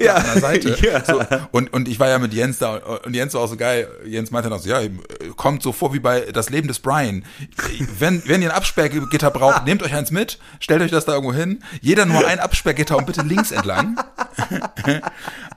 [0.00, 0.76] ja, an der Seite.
[0.80, 1.04] Ja.
[1.04, 3.88] So, und, und ich war ja mit Jens da und Jens war auch so geil.
[4.06, 4.80] Jens meinte dann so, ja,
[5.36, 7.24] kommt so vor wie bei Das Leben des Brian.
[7.98, 11.34] Wenn, wenn ihr ein Absperrgitter braucht, nehmt euch eins mit, stellt euch das da irgendwo
[11.34, 11.62] hin.
[11.80, 14.00] Jeder nur ein Absperrgitter und bitte links entlang.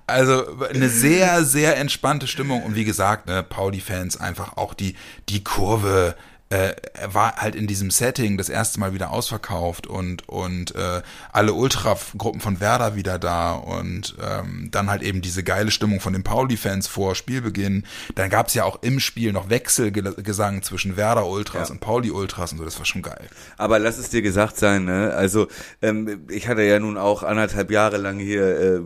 [0.06, 2.64] Also eine sehr, sehr entspannte Stimmung.
[2.64, 4.96] Und wie gesagt, ne, Pauli-Fans einfach auch die,
[5.30, 6.16] die Kurve
[6.54, 11.02] äh, er war halt in diesem Setting das erste Mal wieder ausverkauft und und äh,
[11.32, 16.14] alle Ultra-Gruppen von Werder wieder da und ähm, dann halt eben diese geile Stimmung von
[16.14, 17.86] den Pauli-Fans vor Spielbeginn.
[18.16, 21.74] Dann gab es ja auch im Spiel noch Wechselgesang zwischen Werder-Ultras Ja.
[21.74, 23.28] und Pauli-Ultras und so, das war schon geil.
[23.58, 25.14] Aber lass es dir gesagt sein, ne?
[25.16, 25.48] Also
[25.82, 28.80] ähm, ich hatte ja nun auch anderthalb Jahre lang hier äh,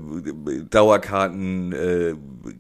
[0.70, 2.14] Dauerkarten, äh,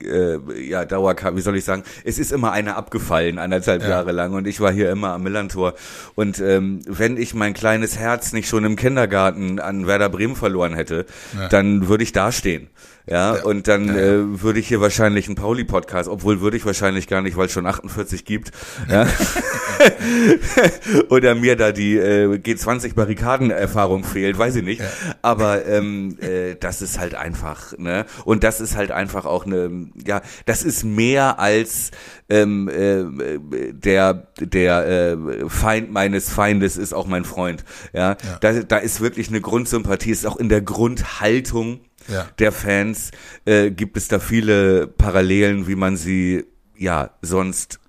[0.05, 1.83] äh, ja Dauerkarten, wie soll ich sagen?
[2.03, 3.89] Es ist immer eine abgefallen anderthalb Ja.
[3.89, 5.73] Jahre lang und ich war hier immer am Millantor.
[6.15, 10.73] Und ähm, wenn ich mein kleines Herz nicht schon im Kindergarten an Werder Bremen verloren
[10.73, 11.05] hätte,
[11.37, 11.47] Ja.
[11.49, 12.67] dann würde ich da stehen.
[13.09, 13.43] Ja, Ja.
[13.43, 14.01] und dann Ja, ja.
[14.15, 17.53] Äh, würde ich hier wahrscheinlich einen Pauli-Podcast, obwohl würde ich wahrscheinlich gar nicht, weil es
[17.53, 18.51] schon 48 gibt.
[18.91, 19.07] Ja.
[21.09, 24.81] Oder mir da die äh, G20-Barrikaden-Erfahrung fehlt, weiß ich nicht.
[25.21, 28.05] Aber ähm, äh, das ist halt einfach, ne?
[28.25, 31.91] Und das ist halt einfach auch eine, ja, das ist mehr als
[32.29, 37.63] ähm, äh, der der äh, Feind meines Feindes ist auch mein Freund.
[37.93, 38.37] Ja, Ja.
[38.41, 42.27] Da, da ist wirklich eine Grundsympathie, ist auch in der Grundhaltung Ja.
[42.39, 43.11] der Fans
[43.45, 46.45] äh, gibt es da viele Parallelen, wie man sie
[46.77, 47.79] ja sonst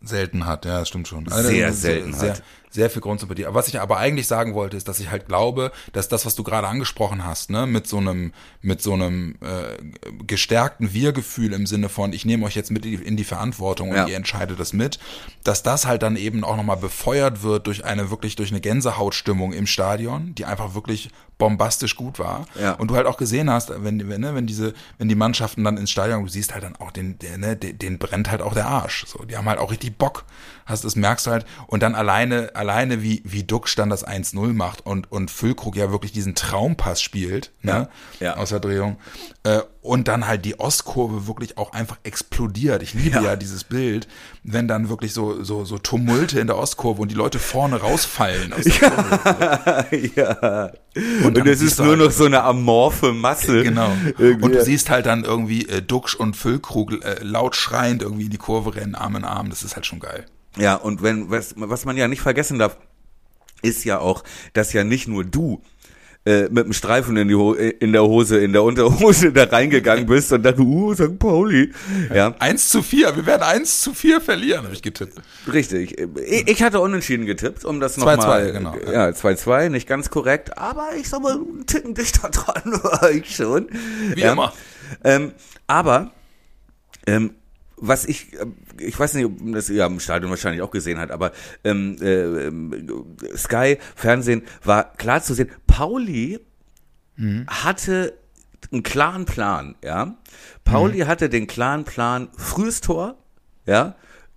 [0.00, 1.26] Selten hat, ja, das stimmt schon.
[1.26, 2.42] Sehr das ist selten sehr, hat.
[2.78, 3.44] Sehr viel Grundsympathie.
[3.44, 6.36] Aber was ich aber eigentlich sagen wollte, ist, dass ich halt glaube, dass das, was
[6.36, 9.82] du gerade angesprochen hast, ne, mit so einem, mit so einem äh,
[10.24, 14.06] gestärkten Wir-Gefühl im Sinne von, ich nehme euch jetzt mit in die, Verantwortung und Ja.
[14.06, 15.00] ihr entscheidet das mit,
[15.42, 19.52] dass das halt dann eben auch nochmal befeuert wird durch eine wirklich durch eine Gänsehautstimmung
[19.52, 22.46] im Stadion, die einfach wirklich bombastisch gut war.
[22.60, 22.72] Ja.
[22.72, 25.76] Und du halt auch gesehen hast, wenn, wenn, ne, wenn diese, wenn die Mannschaften dann
[25.76, 28.54] ins Stadion, du siehst halt dann auch den, der, ne, den, den brennt halt auch
[28.54, 29.06] der Arsch.
[29.06, 30.24] So, die haben halt auch richtig Bock.
[30.66, 31.46] Hast, das merkst du halt.
[31.66, 35.76] Und dann alleine, alleine alleine wie, wie Duxch dann das 1-0 macht und, und Füllkrug
[35.76, 37.88] ja wirklich diesen Traumpass spielt, ne?
[38.20, 38.36] Ja, ja.
[38.36, 38.98] Aus der Drehung.
[39.42, 42.82] Äh, und dann halt die Ostkurve wirklich auch einfach explodiert.
[42.82, 43.36] Ich liebe ja, Ja.
[43.36, 44.08] dieses Bild,
[44.42, 48.52] wenn dann wirklich so, so, so Tumulte in der Ostkurve und die Leute vorne rausfallen.
[48.52, 50.12] Aus der Kurve.
[50.16, 50.72] ja.
[51.24, 53.62] Und Und, es ist nur halt- noch so eine amorphe Masse.
[53.62, 53.90] Genau.
[54.18, 54.44] Irgendwie.
[54.44, 58.30] Und du siehst halt dann irgendwie äh, Duxch und Füllkrug äh, laut schreiend irgendwie in
[58.30, 59.48] die Kurve rennen, Arm in Arm.
[59.50, 60.26] Das ist halt schon geil.
[60.56, 62.76] Ja, und wenn, was, was man ja nicht vergessen darf,
[63.62, 65.62] ist ja auch, dass ja nicht nur du
[66.24, 70.06] äh, mit dem Streifen in, die Ho in der Hose, in der Unterhose da reingegangen
[70.06, 71.18] bist und dann, uh, St.
[71.18, 71.72] Pauli.
[72.14, 75.14] Ja, 1 zu 4, wir werden 1 zu 4 verlieren, habe ich getippt.
[75.52, 75.96] richtig.
[76.26, 78.52] Ich, hatte unentschieden getippt, um das 2-2, nochmal.
[78.52, 78.74] genau.
[78.92, 83.34] Ja, 2-2, nicht ganz korrekt, aber ich sag mal, einen Ticken dichter dran war ich
[83.34, 83.68] schon.
[84.14, 84.32] Wie ja.
[84.32, 84.52] immer.
[85.04, 85.32] Ähm,
[85.66, 86.12] aber
[87.06, 87.30] ähm,
[87.80, 88.46] was ich, äh,
[88.78, 91.32] ich weiß nicht, ob man das ja im Stadion wahrscheinlich auch gesehen hat, aber
[91.64, 95.50] ähm, äh, ähm, Sky Fernsehen war klar zu sehen.
[95.66, 96.40] Pauli
[97.48, 98.14] hatte
[98.72, 100.16] einen klaren Plan, ja.
[100.64, 103.16] Pauli hatte den klaren Plan, frühes Tor,
[103.66, 103.96] ja.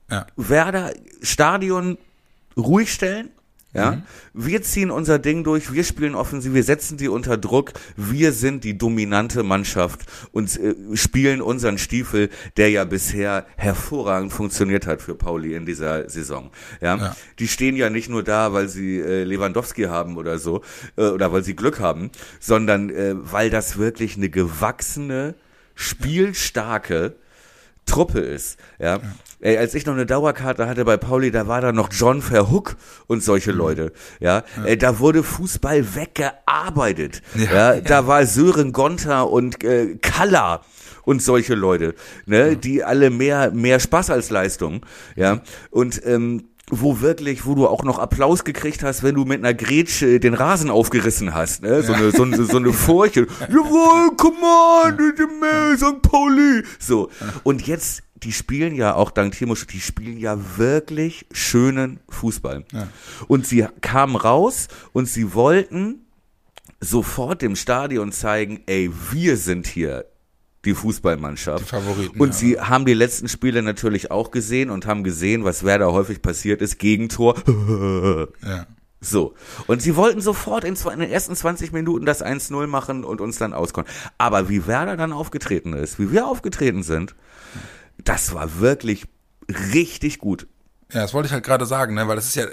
[0.09, 0.27] Ja.
[0.35, 1.97] Werder Stadion
[2.57, 3.29] ruhig stellen.
[3.73, 4.01] Ja,
[4.33, 8.65] wir ziehen unser Ding durch, wir spielen offensiv, wir setzen die unter Druck, wir sind
[8.65, 10.01] die dominante Mannschaft
[10.33, 16.09] und äh, spielen unseren Stiefel, der ja bisher hervorragend funktioniert hat für Pauli in dieser
[16.09, 16.51] Saison.
[16.81, 17.15] Ja, Ja.
[17.39, 20.63] die stehen ja nicht nur da, weil sie äh, Lewandowski haben oder so
[20.97, 25.35] äh, oder weil sie Glück haben, sondern äh, weil das wirklich eine gewachsene,
[25.75, 27.15] spielstarke
[27.85, 28.59] Truppe ist.
[28.79, 28.99] Ja.
[29.41, 32.75] Ey, als ich noch eine Dauerkarte hatte bei Pauli, da war da noch John Verhook
[33.07, 33.21] und Mhm.
[33.21, 33.91] solche Leute.
[34.19, 34.43] Ja.
[34.65, 37.21] Ey, da wurde Fußball weggearbeitet.
[37.35, 37.73] Ja.
[37.73, 37.81] Ja.
[37.81, 40.61] Da war Sören Gonter und äh, Kalla
[41.03, 45.41] und solche Leute, ne, die alle mehr mehr Spaß als Leistung, ja.
[45.71, 49.53] Und ähm, wo wirklich, wo du auch noch Applaus gekriegt hast, wenn du mit einer
[49.53, 51.81] Grätsche den Rasen aufgerissen hast, ne?
[51.83, 53.21] So eine, so eine, so eine Furche.
[53.49, 56.01] Jawohl, come on, St.
[56.03, 56.63] Pauli.
[56.79, 57.09] So.
[57.43, 62.65] Und jetzt, die spielen ja auch dank Timo, Sch- die spielen ja wirklich schönen Fußball.
[62.71, 62.87] Ja.
[63.27, 66.05] Und sie kamen raus und sie wollten
[66.79, 70.05] sofort dem Stadion zeigen, ey, wir sind hier
[70.65, 71.65] die Fußballmannschaft.
[71.65, 72.33] Die Favoriten, Und ja.
[72.33, 76.61] sie haben die letzten Spiele natürlich auch gesehen und haben gesehen, was Werder häufig passiert
[76.61, 77.35] ist, Gegentor.
[78.43, 78.67] Ja.
[79.03, 79.33] So.
[79.65, 83.39] Und sie wollten sofort in, in den ersten 20 Minuten das 1-0 machen und uns
[83.39, 83.89] dann auskonnen.
[84.19, 87.15] Aber wie Werder dann aufgetreten ist, wie wir aufgetreten sind,
[88.03, 89.05] das war wirklich
[89.73, 90.47] richtig gut.
[90.93, 92.07] Ja, das wollte ich halt gerade sagen, ne?
[92.09, 92.45] weil das ist ja,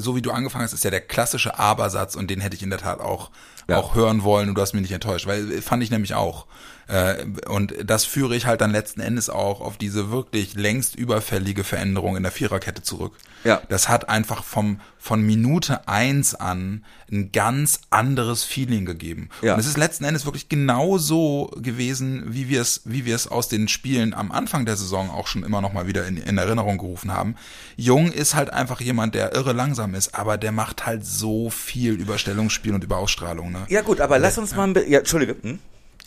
[0.00, 2.70] so wie du angefangen hast, ist ja der klassische Aber-Satz und den hätte ich in
[2.70, 3.30] der Tat auch,
[3.68, 3.76] Ja.
[3.76, 6.46] auch hören wollen und du hast mich nicht enttäuscht, weil fand ich nämlich auch.
[6.92, 11.64] Äh, Und das führe ich halt dann letzten Endes auch auf diese wirklich längst überfällige
[11.64, 13.14] Veränderung in der Viererkette zurück.
[13.44, 13.62] Ja.
[13.68, 19.30] Das hat einfach vom, von Minute eins an ein ganz anderes Feeling gegeben.
[19.40, 19.54] Ja.
[19.54, 23.26] Und es ist letzten Endes wirklich genau so gewesen, wie wir es, wie wir es
[23.26, 26.36] aus den Spielen am Anfang der Saison auch schon immer noch mal wieder in, in
[26.36, 27.36] Erinnerung gerufen haben.
[27.76, 31.94] Jung ist halt einfach jemand, der irre langsam ist, aber der macht halt so viel
[31.94, 33.50] über Stellungsspiel und über Ausstrahlung.
[33.50, 33.66] Ne?
[33.68, 35.36] Ja gut, aber lass uns mal ein bisschen, ja, Entschuldige.
[35.40, 35.58] Hm?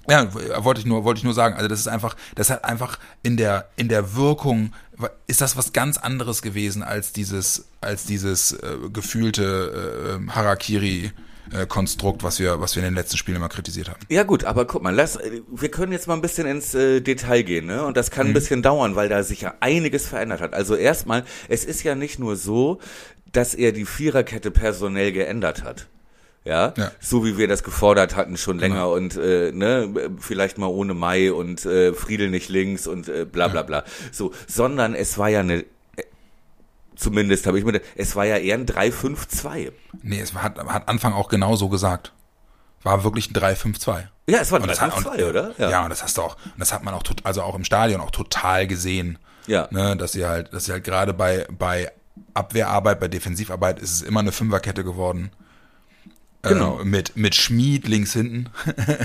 [0.09, 0.27] Ja,
[0.63, 1.55] wollte ich nur, wollte ich nur sagen.
[1.55, 4.73] Also das ist einfach, das hat einfach in der in der Wirkung
[5.27, 11.11] ist das was ganz anderes gewesen als dieses als dieses äh, gefühlte äh, Harakiri
[11.51, 13.99] äh, Konstrukt, was wir was wir in den letzten Spielen immer kritisiert haben.
[14.09, 15.19] Ja gut, aber guck mal, lass,
[15.51, 17.85] wir können jetzt mal ein bisschen ins äh, Detail gehen, ne?
[17.85, 20.53] Und das kann ein bisschen dauern, weil da sich ja einiges verändert hat.
[20.53, 22.79] Also erstmal, es ist ja nicht nur so,
[23.31, 25.87] dass er die Viererkette personell geändert hat.
[26.45, 26.73] Ja?
[26.77, 26.91] Ja.
[27.01, 31.33] so wie wir das gefordert hatten schon länger und äh, ne, vielleicht mal ohne Mai
[31.33, 33.83] und äh, Friedel nicht links und äh, bla bla bla.
[34.11, 35.65] So, sondern es war ja eine, äh,
[36.95, 39.71] zumindest habe ich mir, es war ja eher ein 3-5-2.
[40.03, 42.13] Nee, es hat, hat Anfang auch genau so gesagt.
[42.83, 44.03] War wirklich ein 3-5-2.
[44.27, 45.51] Ja, es war ein Und das hat- 3-5-2, oder?
[45.57, 45.83] Ja.
[45.83, 48.01] und das hast du auch, und das hat man auch, tot- also auch im Stadion
[48.01, 49.17] auch total gesehen.
[49.47, 49.67] Ja.
[49.71, 51.91] Ne, dass sie halt, dass sie halt gerade bei, bei
[52.35, 55.31] Abwehrarbeit, bei Defensivarbeit ist es immer eine Fünferkette geworden.
[56.49, 56.79] Genau.
[56.81, 58.47] Ähm, mit, mit Schmied links hinten.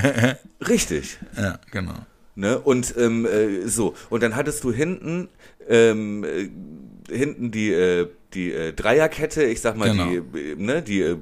[0.69, 1.19] Richtig.
[1.37, 1.95] ja, genau.
[2.37, 2.59] Ne?
[2.59, 5.29] Und ähm, äh, so, und dann hattest du hinten
[5.69, 6.49] ähm, äh,
[7.15, 10.09] hinten die äh, die äh, Dreierkette, ich sag mal Genau.
[10.09, 11.17] die äh, ne, die äh,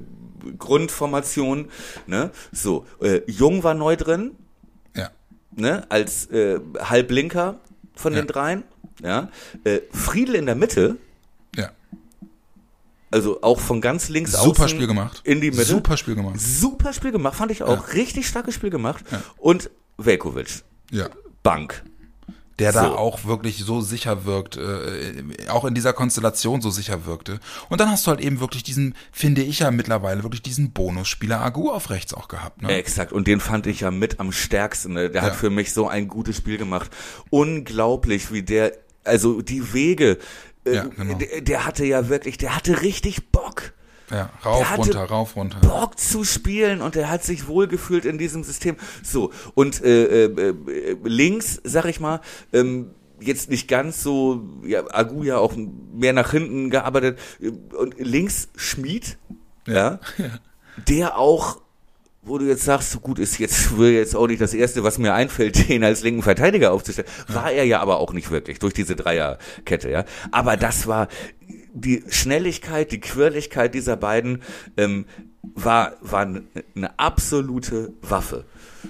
[0.57, 1.67] Grundformation,
[2.07, 2.31] ne?
[2.51, 4.31] So, äh, Jung war neu drin,
[4.95, 5.09] Ja.
[5.55, 7.59] ne, als äh, Halblinker
[7.95, 8.21] von Ja.
[8.21, 8.63] den dreien,
[9.03, 9.29] ja?
[9.63, 10.97] Äh, Friedel in der Mitte.
[13.11, 15.21] Also auch von ganz links Super außen Spiel gemacht.
[15.23, 15.65] in die Mitte.
[15.65, 16.39] Super Spiel gemacht.
[16.39, 17.93] Super Spiel gemacht, fand ich auch.
[17.93, 19.03] Richtig starkes Spiel gemacht.
[19.11, 19.21] Ja.
[19.37, 21.09] Und Velkovic, Ja.
[21.43, 21.83] Bank.
[22.59, 22.95] der da So.
[22.97, 27.39] auch wirklich so sicher wirkt, äh, auch in dieser Konstellation so sicher wirkte.
[27.69, 31.39] Und dann hast du halt eben wirklich diesen, finde ich ja mittlerweile, wirklich diesen Bonusspieler
[31.39, 32.61] Agu auf rechts auch gehabt.
[32.61, 32.73] Ne?
[32.73, 34.91] Exakt, und den fand ich ja mit am stärksten.
[34.91, 35.09] Ne?
[35.09, 35.27] Der Ja.
[35.29, 36.91] hat für mich so ein gutes Spiel gemacht.
[37.29, 38.73] Unglaublich, wie der,
[39.05, 40.17] also die Wege,
[40.73, 41.17] Ja, genau.
[41.17, 43.73] der, der hatte ja wirklich, der hatte richtig Bock.
[44.11, 45.59] Ja, rauf, runter, rauf, runter.
[45.59, 48.75] Bock zu spielen und er hat sich wohlgefühlt in diesem System.
[49.03, 54.83] So, und äh, äh, äh, links, sag ich mal, ähm, jetzt nicht ganz so, ja,
[54.91, 55.53] Agu ja auch
[55.93, 57.19] mehr nach hinten gearbeitet.
[57.39, 59.17] äh, Und links Schmied,
[59.67, 59.99] ja,
[60.87, 61.61] der auch,
[62.29, 64.97] wo du jetzt sagst, so gut ist jetzt wohl jetzt auch nicht das Erste, was
[64.97, 67.09] mir einfällt, den als linken Verteidiger aufzustellen.
[67.27, 70.05] War er ja aber auch nicht wirklich durch diese Dreierkette, ja.
[70.31, 71.07] Aber das war
[71.73, 74.41] die Schnelligkeit, die Quirligkeit dieser beiden
[74.77, 75.05] ähm,
[75.55, 78.45] war war eine absolute Waffe.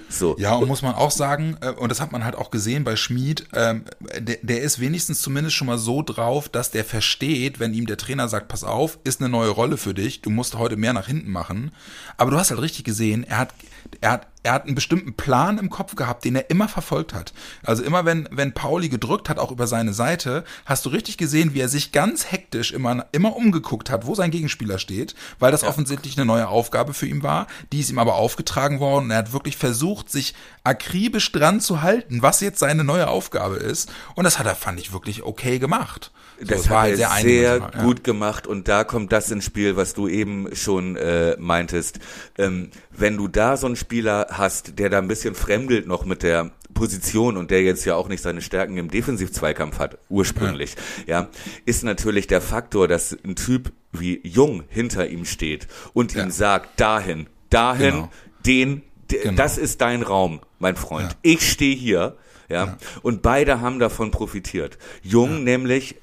[0.08, 0.36] So.
[0.38, 2.96] Ja, und muss man auch sagen, äh, und das hat man halt auch gesehen bei
[2.96, 3.84] Schmid, ähm,
[4.18, 7.96] der, der ist wenigstens zumindest schon mal so drauf, dass der versteht, wenn ihm der
[7.96, 11.06] Trainer sagt, pass auf, ist eine neue Rolle für dich, du musst heute mehr nach
[11.06, 11.72] hinten machen.
[12.16, 13.54] Aber du hast halt richtig gesehen, er hat,
[14.00, 17.32] er hat, er hat einen bestimmten Plan im Kopf gehabt, den er immer verfolgt hat.
[17.62, 21.52] Also immer wenn, wenn Pauli gedrückt hat, auch über seine Seite, hast du richtig gesehen,
[21.54, 25.64] wie er sich ganz hektisch immer, immer umgeguckt hat, wo sein Gegenspieler steht, weil das
[25.64, 27.46] offensichtlich eine neue Aufgabe für ihn war.
[27.72, 31.82] Die ist ihm aber aufgetragen worden und er hat wirklich versucht, sich akribisch dran zu
[31.82, 33.90] halten, was jetzt seine neue Aufgabe ist.
[34.14, 36.12] Und das hat er, fand ich, wirklich okay gemacht.
[36.40, 37.82] So, Das war halt sehr, eindimensional, ja.
[37.82, 41.98] gut gemacht und da kommt das ins Spiel, was du eben schon äh, meintest.
[42.38, 46.22] Ähm, wenn du da so einen Spieler hast, der da ein bisschen fremdelt noch mit
[46.22, 51.28] der Position und der jetzt ja auch nicht seine Stärken im Defensivzweikampf hat, ursprünglich, ja,
[51.66, 56.22] ist natürlich der Faktor, dass ein Typ wie Jung hinter ihm steht und Ja.
[56.24, 58.10] ihm sagt, dahin, dahin, Genau.
[58.46, 59.34] den, Genau.
[59.36, 61.10] das ist dein Raum, mein Freund.
[61.10, 61.16] Ja.
[61.22, 62.16] Ich stehe hier,
[62.48, 64.78] ja, und beide haben davon profitiert.
[65.02, 65.96] Jung nämlich,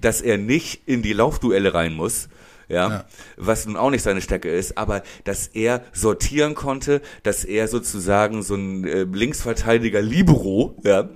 [0.00, 2.28] dass er nicht in die Laufduelle rein muss,
[2.68, 3.04] ja, Ja.
[3.36, 8.42] was nun auch nicht seine Stärke ist, aber dass er sortieren konnte, dass er sozusagen
[8.42, 11.08] so ein äh, Linksverteidiger Libero ja,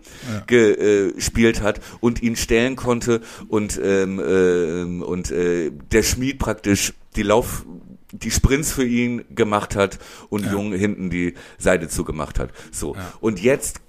[0.46, 7.22] gespielt hat und ihn stellen konnte und ähm, ähm, und äh, der Schmied praktisch die
[7.22, 7.64] Lauf
[8.12, 9.98] die Sprints für ihn gemacht hat
[10.30, 12.50] und Jung hinten die Seite zugemacht hat.
[12.70, 12.96] So.
[13.20, 13.80] Und jetzt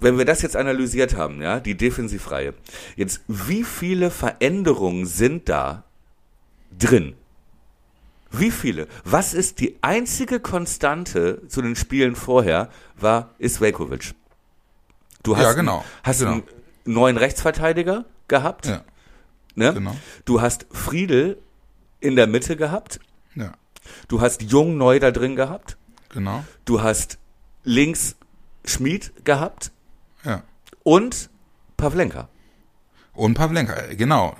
[0.00, 2.54] wenn wir das jetzt analysiert haben, ja, die Defensivreihe,
[2.94, 5.82] jetzt wie viele Veränderungen sind da
[6.76, 7.14] drin?
[8.30, 8.88] Wie viele?
[9.04, 14.14] Was ist die einzige Konstante zu den Spielen vorher, war, ist Velkovic.
[15.22, 15.78] Du hast, Ja, genau.
[15.78, 16.32] einen, hast Genau.
[16.32, 16.42] einen
[16.84, 18.84] neuen Rechtsverteidiger gehabt, Ja,
[19.54, 19.72] ne?
[19.72, 19.96] genau.
[20.26, 21.38] Du hast Friedel
[22.00, 23.00] in der Mitte gehabt,
[23.34, 23.52] Ja,
[24.08, 25.76] du hast Jung neu da drin gehabt,
[26.10, 26.44] genau.
[26.66, 27.18] du hast
[27.64, 28.16] links
[28.64, 29.72] Schmied gehabt
[30.24, 30.42] Ja.
[30.82, 31.30] und
[31.78, 32.28] Pavlenka.
[33.18, 34.36] Und Pavlenka, äh, genau,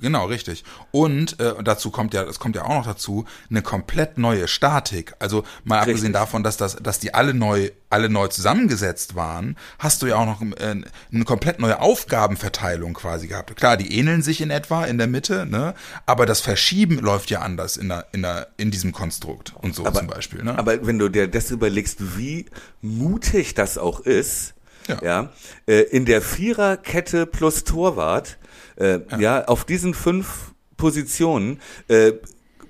[0.00, 0.62] genau, richtig.
[0.92, 5.14] Und äh, dazu kommt ja, das kommt ja auch noch dazu, eine komplett neue Statik.
[5.18, 5.94] Also mal Richtig.
[5.94, 10.14] abgesehen davon, dass das, dass die alle neu, alle neu zusammengesetzt waren, hast du ja
[10.14, 13.56] auch noch äh, eine komplett neue Aufgabenverteilung quasi gehabt.
[13.56, 15.74] Klar, die ähneln sich in etwa in der Mitte, ne?
[16.06, 19.82] Aber das Verschieben läuft ja anders in der, in der, in diesem Konstrukt und so
[19.90, 20.56] zum Beispiel, ne?
[20.56, 22.46] Aber wenn du dir das überlegst, wie
[22.80, 24.54] mutig das auch ist,
[24.90, 25.32] ja, Ja.
[25.66, 28.38] äh, in der Viererkette plus Torwart,
[28.76, 29.44] äh, ja.
[29.46, 32.12] auf diesen fünf Positionen äh,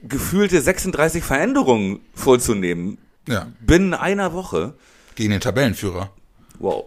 [0.02, 4.74] gefühlte 36 Veränderungen vorzunehmen ja, binnen einer Woche.
[5.14, 6.10] gegen den Tabellenführer.
[6.58, 6.86] Wow.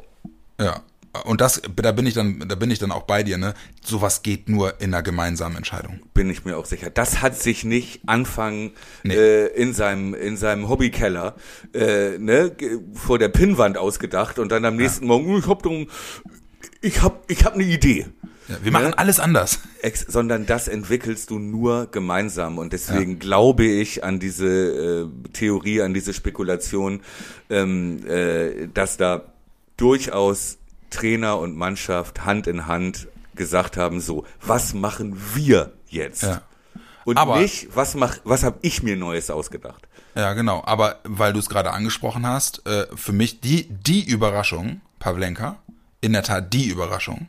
[0.59, 0.81] Ja.
[1.25, 3.53] Und das, da bin ich dann, da bin ich dann auch bei dir, ne?
[3.85, 5.99] Sowas geht nur in einer gemeinsamen Entscheidung.
[6.15, 6.89] Bin ich mir auch sicher.
[6.89, 8.71] Das hat sich nicht Anfang
[9.03, 9.13] Nee.
[9.15, 11.35] äh, in seinem in seinem Hobbykeller
[11.73, 12.51] äh, ne,
[12.95, 15.63] vor der Pinnwand ausgedacht und dann am nächsten Morgen, "Oh, ich hab
[16.81, 18.07] ich hab ich hab eine Idee.
[18.49, 18.97] Ja, wir machen Ne?
[18.97, 19.59] alles anders.
[19.81, 25.81] Ex sondern das entwickelst du nur gemeinsam und deswegen glaube ich an diese äh, Theorie,
[25.81, 27.01] an diese Spekulation,
[27.49, 29.23] ähm, äh, dass da
[29.77, 30.57] durchaus
[30.93, 36.23] Trainer und Mannschaft Hand in Hand gesagt haben, so, was machen wir jetzt?
[36.23, 36.41] Ja.
[37.05, 39.87] Und Aber- nicht, was mach, was habe ich mir Neues ausgedacht?
[40.15, 40.63] Ja, genau.
[40.65, 45.57] Aber weil du es gerade angesprochen hast, äh, für mich die, die Überraschung, Pavlenka,
[46.01, 47.27] in der Tat die Überraschung.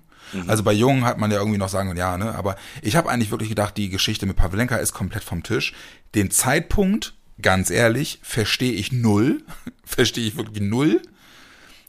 [0.49, 3.31] Also bei Jungen hat man ja irgendwie noch sagen, ja, ne, aber ich habe eigentlich
[3.31, 5.75] wirklich gedacht, die Geschichte mit Pavlenka ist komplett vom Tisch.
[6.15, 9.43] Den Zeitpunkt, ganz ehrlich, verstehe ich null.
[9.85, 11.03] verstehe ich wirklich null.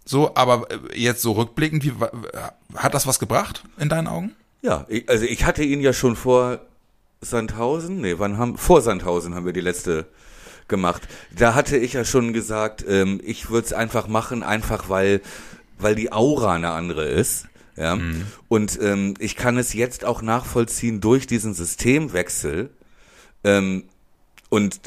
[0.05, 2.11] So, aber äh, jetzt so rückblickend, wie, wa-
[2.75, 4.33] hat das was gebracht in deinen Augen?
[4.61, 6.59] Ja, ich, also ich hatte ihn ja schon vor
[7.21, 10.05] Sandhausen, nee, wann haben, vor Sandhausen haben wir die letzte
[10.67, 11.03] gemacht.
[11.37, 15.21] Da hatte ich ja schon gesagt, ähm, ich würde es einfach machen, einfach weil,
[15.77, 17.47] weil die Aura eine andere ist.
[17.77, 17.97] Ja.
[18.47, 22.69] Und ähm, ich kann es jetzt auch nachvollziehen durch diesen Systemwechsel.
[23.43, 23.83] Ähm,
[24.49, 24.79] und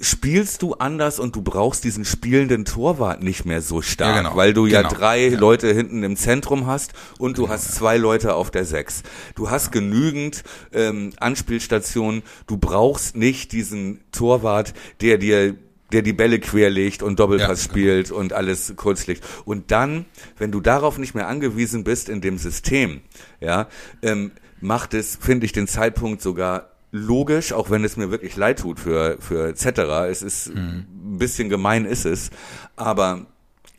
[0.00, 4.36] spielst du anders und du brauchst diesen spielenden Torwart nicht mehr so stark, Ja, genau.
[4.36, 4.94] weil du ja Genau.
[4.94, 5.38] drei Ja.
[5.38, 9.02] Leute hinten im Zentrum hast und du hast zwei Leute auf der Sechs.
[9.34, 12.22] Du hast genügend ähm, Anspielstationen.
[12.46, 15.54] Du brauchst nicht diesen Torwart, der dir
[15.92, 19.22] der die Bälle querlegt und Doppelpass Ja, spielt und alles kurz legt.
[19.44, 20.04] Und dann,
[20.36, 23.02] wenn du darauf nicht mehr angewiesen bist in dem System,
[23.40, 23.68] ja,
[24.02, 28.60] ähm, macht es, finde ich, den Zeitpunkt sogar logisch, auch wenn es mir wirklich leid
[28.60, 29.66] tut für, für etc.
[30.08, 30.86] Es ist ein
[31.18, 32.30] bisschen gemein ist es,
[32.76, 33.26] aber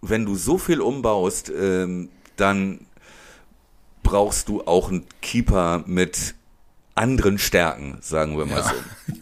[0.01, 2.81] wenn du so viel umbaust, ähm, dann
[4.03, 6.35] brauchst du auch einen Keeper mit
[6.95, 8.71] anderen Stärken, sagen wir mal so.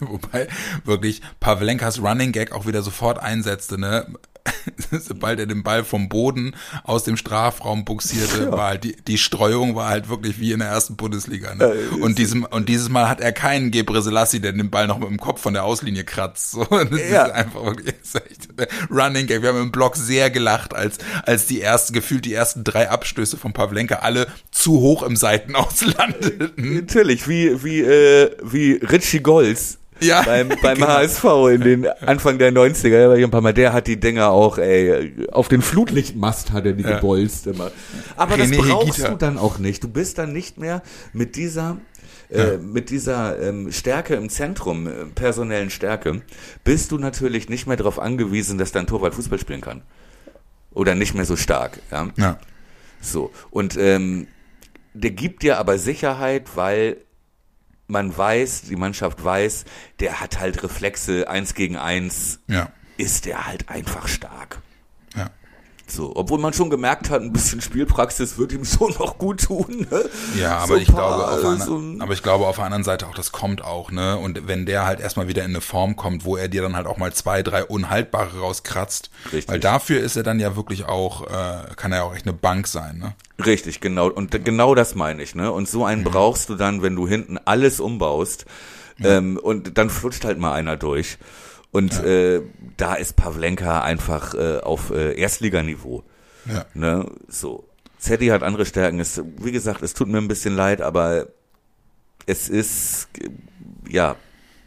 [0.12, 0.48] Wobei
[0.84, 4.06] wirklich Pavlenkas Running Gag auch wieder sofort einsetzte, ne?
[4.90, 6.54] Sobald er den Ball vom Boden
[6.84, 10.68] aus dem Strafraum buxierte, war halt die, die Streuung war halt wirklich wie in der
[10.68, 11.54] ersten Bundesliga.
[11.54, 11.72] Ne?
[12.00, 15.08] und, diesem, und dieses Mal hat er keinen Gebre Selassie, der den Ball noch mit
[15.08, 16.52] dem Kopf von der Auslinie kratzt.
[16.52, 17.24] So, das Ja.
[17.26, 18.48] ist einfach wirklich ist echt,
[18.90, 19.42] Running Gag.
[19.42, 23.36] Wir haben im Blog sehr gelacht, als, als die ersten, gefühlt die ersten drei Abstöße
[23.36, 26.52] von Pavlenka alle zu hoch im Seitenaus landeten.
[26.56, 29.78] Natürlich, wie, wie, äh, wie Richie Golds.
[30.00, 30.86] Ja, beim, beim genau.
[30.88, 33.98] HSV in den Anfang der 90er, der war hier ein paar Mal, der hat die
[33.98, 36.96] Dinger auch, ey, auf den Flutlichtmast hat er die Ja.
[36.96, 37.70] gebolzt immer.
[38.16, 39.08] Aber das René brauchst Higuita.
[39.12, 39.82] du dann auch nicht.
[39.82, 40.82] Du bist dann nicht mehr
[41.12, 41.78] mit dieser,
[42.30, 46.22] äh, mit dieser ähm, Stärke im Zentrum, äh, personellen Stärke,
[46.64, 49.82] bist du natürlich nicht mehr darauf angewiesen, dass dein Torwart Fußball spielen kann.
[50.72, 52.08] Oder nicht mehr so stark, ja.
[52.18, 52.38] Ja.
[53.00, 53.30] So.
[53.50, 54.26] Und ähm,
[54.92, 56.98] der gibt dir aber Sicherheit, weil
[57.86, 59.64] man weiß, die Mannschaft weiß,
[60.00, 62.70] der hat halt Reflexe, eins gegen eins, Ja.
[62.96, 64.58] ist der halt einfach stark.
[65.88, 65.92] Ja.
[65.94, 69.86] So, obwohl man schon gemerkt hat, ein bisschen Spielpraxis wird ihm schon noch gut tun.
[69.90, 70.04] Ne?
[70.38, 73.06] Ja, aber So ich glaube, auf einer, so aber ich glaube auf der anderen Seite
[73.06, 74.16] auch, das kommt auch, ne?
[74.18, 76.86] Und wenn der halt erstmal wieder in eine Form kommt, wo er dir dann halt
[76.86, 79.48] auch mal zwei, drei Unhaltbare rauskratzt, Richtig.
[79.48, 82.36] weil dafür ist er dann ja wirklich auch, äh, kann er ja auch echt eine
[82.36, 83.14] Bank sein, ne?
[83.44, 84.08] Richtig, genau.
[84.08, 85.52] Und d- genau das meine ich, ne?
[85.52, 86.06] Und so einen Mhm.
[86.06, 88.44] brauchst du dann, wenn du hinten alles umbaust.
[89.04, 91.18] Ähm, und dann flutscht halt mal einer durch.
[91.76, 92.40] Und äh,
[92.78, 96.04] da ist Pavlenka einfach äh, auf äh, Erstliganiveau.
[96.46, 96.64] Ja.
[96.72, 97.10] Ne?
[97.28, 97.68] So.
[97.98, 98.98] Zeddy hat andere Stärken.
[98.98, 101.26] Es, wie gesagt, es tut mir ein bisschen leid, aber
[102.24, 103.08] es ist,
[103.90, 104.16] ja,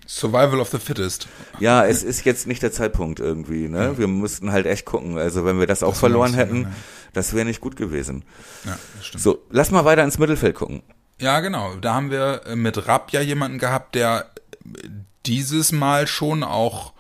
[0.08, 1.28] Survival of the Fittest.
[1.60, 3.68] ja, es ist jetzt nicht der Zeitpunkt irgendwie.
[3.68, 3.98] Ne?
[3.98, 5.18] Wir müssten halt echt gucken.
[5.18, 6.72] Also wenn wir das auch Das verloren hätten, ja.
[7.14, 8.24] das wäre nicht gut gewesen.
[8.66, 9.24] Ja, das stimmt.
[9.24, 10.84] So, lass mal weiter ins Mittelfeld gucken.
[11.20, 11.76] Ja, genau.
[11.76, 14.32] Da haben wir äh, mit Rapp ja jemanden gehabt, der
[14.66, 14.90] äh,
[15.26, 16.94] dieses Mal schon auch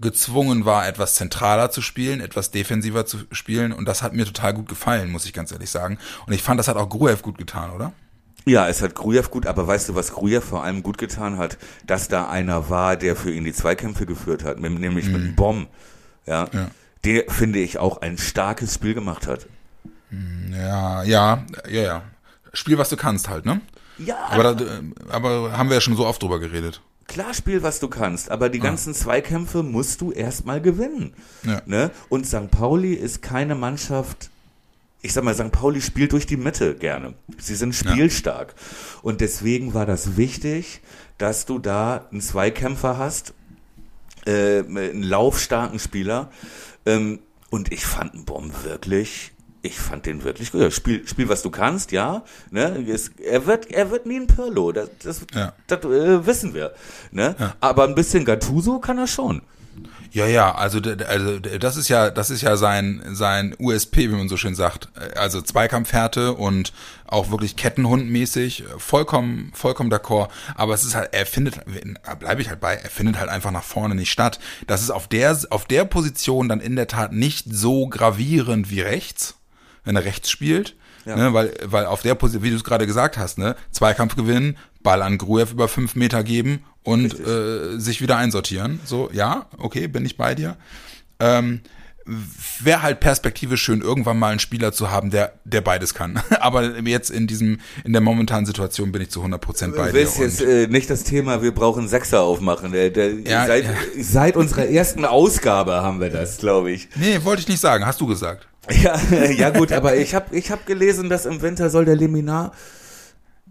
[0.00, 3.72] gezwungen war, etwas zentraler zu spielen, etwas defensiver zu spielen.
[3.72, 5.98] Und das hat mir total gut gefallen, muss ich ganz ehrlich sagen.
[6.26, 7.92] Und ich fand, das hat auch Gruev gut getan, oder?
[8.46, 11.58] Ja, es hat Grujew gut, aber weißt du, was Grujew vor allem gut getan hat?
[11.86, 15.36] Dass da einer war, der für ihn die Zweikämpfe geführt hat, mit, nämlich mit einem
[15.36, 15.68] Bomb.
[16.26, 16.70] Ja, Ja.
[17.04, 19.46] Der, finde ich, auch ein starkes Spiel gemacht hat.
[20.52, 22.02] Ja, ja, ja, ja.
[22.52, 23.60] Spiel, was du kannst halt, ne?
[23.98, 26.82] Ja, Aber, da, äh, aber haben wir ja schon so oft drüber geredet.
[27.10, 31.12] Klar spiel, was du kannst, aber die ganzen Zweikämpfe musst du erstmal gewinnen.
[31.42, 31.60] Ja.
[31.66, 31.90] Ne?
[32.08, 32.50] Und St.
[32.50, 34.30] Pauli ist keine Mannschaft,
[35.02, 35.50] ich sag mal, St.
[35.50, 37.14] Pauli spielt durch die Mitte gerne.
[37.38, 38.54] Sie sind spielstark.
[39.02, 40.82] Und deswegen war das wichtig,
[41.18, 43.34] dass du da einen Zweikämpfer hast,
[44.26, 46.30] äh, einen laufstarken Spieler.
[46.86, 47.18] Ähm,
[47.50, 50.60] und ich fand einen Bomb wirklich, ich fand den wirklich gut.
[50.60, 52.24] Ja, Spiel, spiel was du kannst, ja.
[52.50, 52.84] Ne?
[53.24, 55.52] Er, wird, er wird nie ein Pirlo, das, das, Ja.
[55.66, 56.72] das äh, wissen wir.
[57.10, 57.34] Ne?
[57.60, 59.42] Aber ein bisschen Gattuso kann er schon.
[60.12, 64.28] Ja, ja, also, also das ist ja, das ist ja sein sein USP, wie man
[64.28, 64.88] so schön sagt.
[65.14, 66.72] Also Zweikampfhärte und
[67.06, 70.28] auch wirklich Kettenhundmäßig, vollkommen, vollkommen d'accord.
[70.56, 71.60] Aber es ist halt, er findet,
[72.18, 74.40] bleibe ich halt bei, er findet halt einfach nach vorne nicht statt.
[74.66, 78.80] Das ist auf der auf der Position dann in der Tat nicht so gravierend wie
[78.80, 79.36] rechts,
[79.84, 80.76] wenn er rechts spielt.
[81.06, 81.16] Ja.
[81.16, 84.58] Ne, weil, weil auf der Position, wie du es gerade gesagt hast, ne, Zweikampf gewinnen,
[84.82, 88.80] Ball an Gruev über fünf Meter geben und äh, sich wieder einsortieren.
[88.84, 90.56] So, ja, okay, bin ich bei dir.
[91.18, 91.60] Ähm,
[92.60, 96.20] Wäre halt perspektivisch schön, irgendwann mal einen Spieler zu haben, der, der beides kann.
[96.40, 99.92] Aber jetzt in diesem, in der momentanen Situation bin ich zu 100% bei Du dir.
[99.92, 102.72] willst jetzt äh, nicht das Thema, wir brauchen Sechser aufmachen.
[102.72, 103.70] Der, der, Ja, seit, ja.
[104.00, 106.88] seit unserer ersten Ausgabe haben wir das, glaube ich.
[106.96, 108.46] nee, wollte ich nicht sagen, hast du gesagt.
[108.70, 109.00] Ja,
[109.30, 112.52] ja gut, aber ich habe ich hab gelesen, dass im Winter soll der Leminar.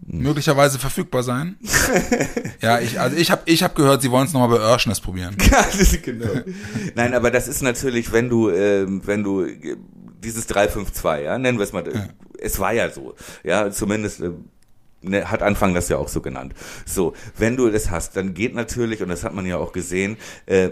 [0.06, 1.58] Möglicherweise verfügbar sein.
[2.62, 5.36] ja, ich, also ich habe ich hab gehört, sie wollen es nochmal bei Örschnes probieren.
[5.50, 5.66] Ja,
[6.02, 6.40] genau.
[6.94, 9.76] Nein, aber das ist natürlich, wenn du, ähm, wenn du äh,
[10.22, 12.08] dieses 3-5-2, ja, nennen wir es mal, äh,
[12.40, 13.14] es war ja so,
[13.44, 14.30] ja, zumindest äh,
[15.02, 16.54] ne, hat Anfang das ja auch so genannt.
[16.86, 20.16] So, wenn du das hast, dann geht natürlich, und das hat man ja auch gesehen,
[20.46, 20.70] äh,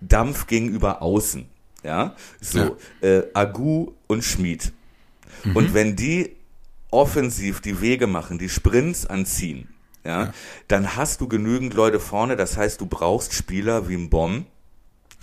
[0.00, 1.46] Dampf gegenüber außen.
[1.86, 4.72] Ja, so, äh, Agu und Schmied.
[5.54, 6.34] Und wenn die
[6.90, 9.68] offensiv die Wege machen, die Sprints anziehen,
[10.04, 10.34] ja, Ja.
[10.66, 12.34] dann hast du genügend Leute vorne.
[12.36, 14.46] Das heißt, du brauchst Spieler wie ein Bomb,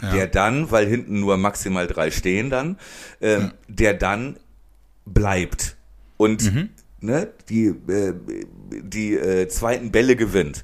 [0.02, 0.12] Ja.
[0.12, 2.78] der dann, weil hinten nur maximal drei stehen dann,
[3.22, 4.38] ähm, der dann
[5.06, 5.76] bleibt
[6.18, 6.70] und Mhm.
[7.02, 8.14] ne, die, äh,
[8.70, 10.64] die äh, zweiten Bälle gewinnt,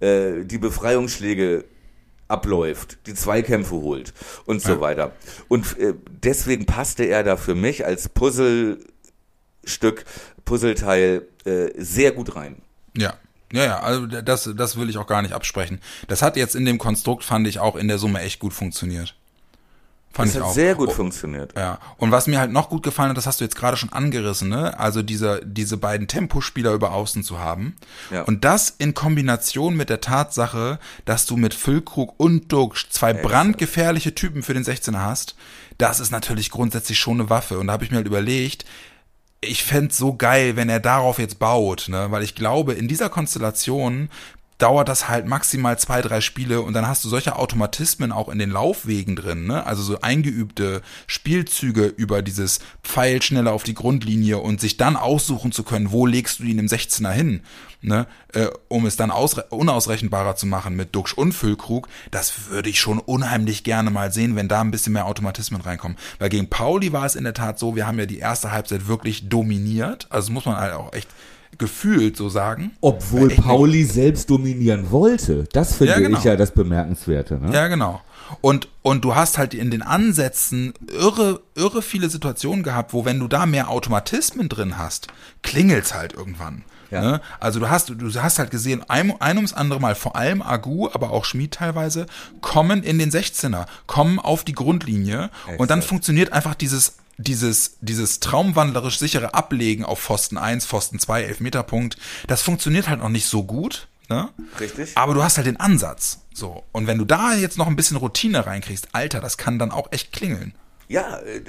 [0.00, 1.64] äh, die Befreiungsschläge
[2.28, 4.12] abläuft, die Zweikämpfe holt
[4.46, 4.80] und so Ja.
[4.80, 5.12] weiter.
[5.48, 10.04] Und äh, deswegen passte er da für mich als Puzzlestück,
[10.44, 12.62] Puzzleteil äh, sehr gut rein.
[12.96, 13.14] Ja.
[13.50, 15.80] Ja, ja, also das, das will ich auch gar nicht absprechen.
[16.06, 19.14] Das hat jetzt in dem Konstrukt, fand ich, auch in der Summe echt gut funktioniert.
[20.18, 20.52] Fand Das ich hat auch.
[20.54, 21.54] sehr gut Oh, funktioniert.
[21.56, 23.92] Ja, und was mir halt noch gut gefallen hat, das hast du jetzt gerade schon
[23.92, 24.78] angerissen, ne?
[24.78, 27.76] Also diese, diese beiden Tempospieler über Außen zu haben.
[28.10, 28.22] Ja.
[28.22, 34.14] Und das in Kombination mit der Tatsache, dass du mit Füllkrug und Duxch zwei brandgefährliche
[34.14, 35.36] Typen für den 16er hast,
[35.78, 37.60] das ist natürlich grundsätzlich schon eine Waffe.
[37.60, 38.64] Und da habe ich mir halt überlegt,
[39.40, 42.08] ich fänd's so geil, wenn er darauf jetzt baut, ne?
[42.10, 44.10] Weil ich glaube, in dieser Konstellation
[44.58, 48.40] dauert das halt maximal zwei, drei Spiele und dann hast du solche Automatismen auch in
[48.40, 49.64] den Laufwegen drin, ne?
[49.64, 55.52] Also so eingeübte Spielzüge über dieses Pfeil schneller auf die Grundlinie und sich dann aussuchen
[55.52, 57.42] zu können, wo legst du ihn im 16er hin,
[57.82, 58.08] ne?
[58.32, 62.80] Äh, um es dann ausre unausrechenbarer zu machen mit Duxch und Füllkrug, das würde ich
[62.80, 65.96] schon unheimlich gerne mal sehen, wenn da ein bisschen mehr Automatismen reinkommen.
[66.18, 68.88] Weil gegen Pauli war es in der Tat so, wir haben ja die erste Halbzeit
[68.88, 71.08] wirklich dominiert, also muss man halt auch echt
[71.58, 72.72] gefühlt so sagen.
[72.80, 73.46] Obwohl Echt nicht.
[73.46, 75.44] Pauli selbst dominieren wollte.
[75.52, 76.18] Das finde Ja, genau.
[76.18, 77.34] ich ja das Bemerkenswerte.
[77.38, 77.52] Ne?
[77.52, 78.00] Ja, genau.
[78.40, 83.18] Und, und du hast halt in den Ansätzen irre, irre viele Situationen gehabt, wo wenn
[83.18, 85.08] du da mehr Automatismen drin hast,
[85.42, 86.64] klingelt's halt irgendwann.
[86.90, 87.00] Ja.
[87.02, 87.20] Ne?
[87.40, 90.88] Also du hast, du hast halt gesehen, ein, ein ums andere Mal, vor allem Agu,
[90.92, 92.06] aber auch Schmid teilweise,
[92.40, 95.84] kommen in den 16er, kommen auf die Grundlinie und dann Exakt.
[95.90, 102.42] funktioniert einfach dieses, dieses, dieses traumwandlerisch sichere Ablegen auf Pfosten 1, Pfosten 2, Elfmeterpunkt, das
[102.42, 103.88] funktioniert halt noch nicht so gut.
[104.08, 104.30] Ne?
[104.58, 104.96] Richtig.
[104.96, 106.20] Aber du hast halt den Ansatz.
[106.32, 106.64] So.
[106.72, 109.92] Und wenn du da jetzt noch ein bisschen Routine reinkriegst, Alter, das kann dann auch
[109.92, 110.54] echt klingeln.
[110.88, 111.42] Ja, äh,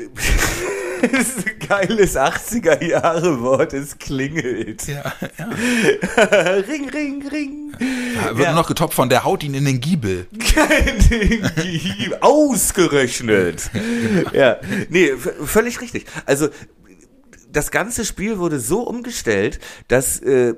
[1.01, 4.85] das ist ein geiles 80er Jahre Wort, es klingelt.
[4.85, 5.45] Ja, ja.
[6.67, 7.73] ring, ring, ring.
[8.21, 10.27] Da wird nur noch getoppt von der haut ihn in den Giebel.
[12.19, 13.71] Ausgerechnet.
[14.33, 14.59] Ja,
[14.89, 16.05] nee, völlig richtig.
[16.25, 16.49] Also,
[17.49, 20.55] das ganze Spiel wurde so umgestellt, dass äh,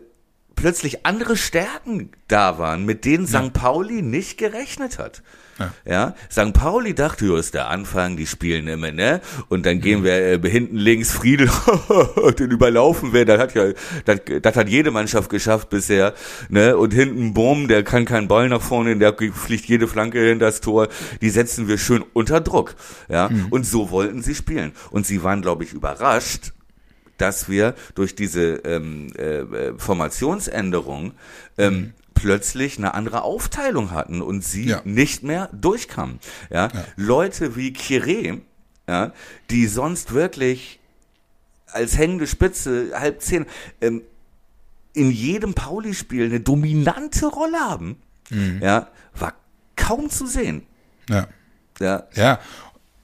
[0.62, 3.52] plötzlich andere Stärken da waren, mit denen St.
[3.52, 5.24] Pauli nicht gerechnet hat.
[5.60, 5.74] Ja.
[5.86, 6.54] Ja, St.
[6.54, 9.22] Pauli dachte, ja, ist der Anfang, die spielen immer, ne?
[9.50, 11.50] Und dann gehen wir äh, hinten links Friedel,
[12.40, 13.72] den überlaufen wir, das hat ja,
[14.06, 16.14] das, das hat jede Mannschaft geschafft bisher,
[16.50, 16.78] ne?
[16.78, 20.62] Und hinten Bohm, der kann keinen Ball nach vorne, der fliegt jede Flanke hinter das
[20.62, 20.88] Tor,
[21.22, 22.76] die setzen wir schön unter Druck,
[23.10, 23.30] ja?
[23.50, 24.74] Und so wollten sie spielen.
[24.90, 26.54] Und sie waren, glaube ich, überrascht,
[27.22, 31.14] dass wir durch diese ähm, äh, Formationsänderung
[31.58, 34.82] ähm, plötzlich eine andere Aufteilung hatten und sie Ja.
[34.84, 36.20] nicht mehr durchkamen.
[36.50, 36.70] Ja?
[36.96, 38.40] Leute wie Kire,
[38.88, 39.14] ja,
[39.50, 40.80] die sonst wirklich
[41.68, 43.46] als hängende Spitze halb zehn
[43.80, 44.02] ähm,
[44.94, 47.96] in jedem Pauli-Spiel eine dominante Rolle haben,
[48.62, 49.34] ja, war
[49.78, 50.64] kaum zu sehen.
[51.10, 51.28] Ja.
[51.80, 52.40] Ja, Ja.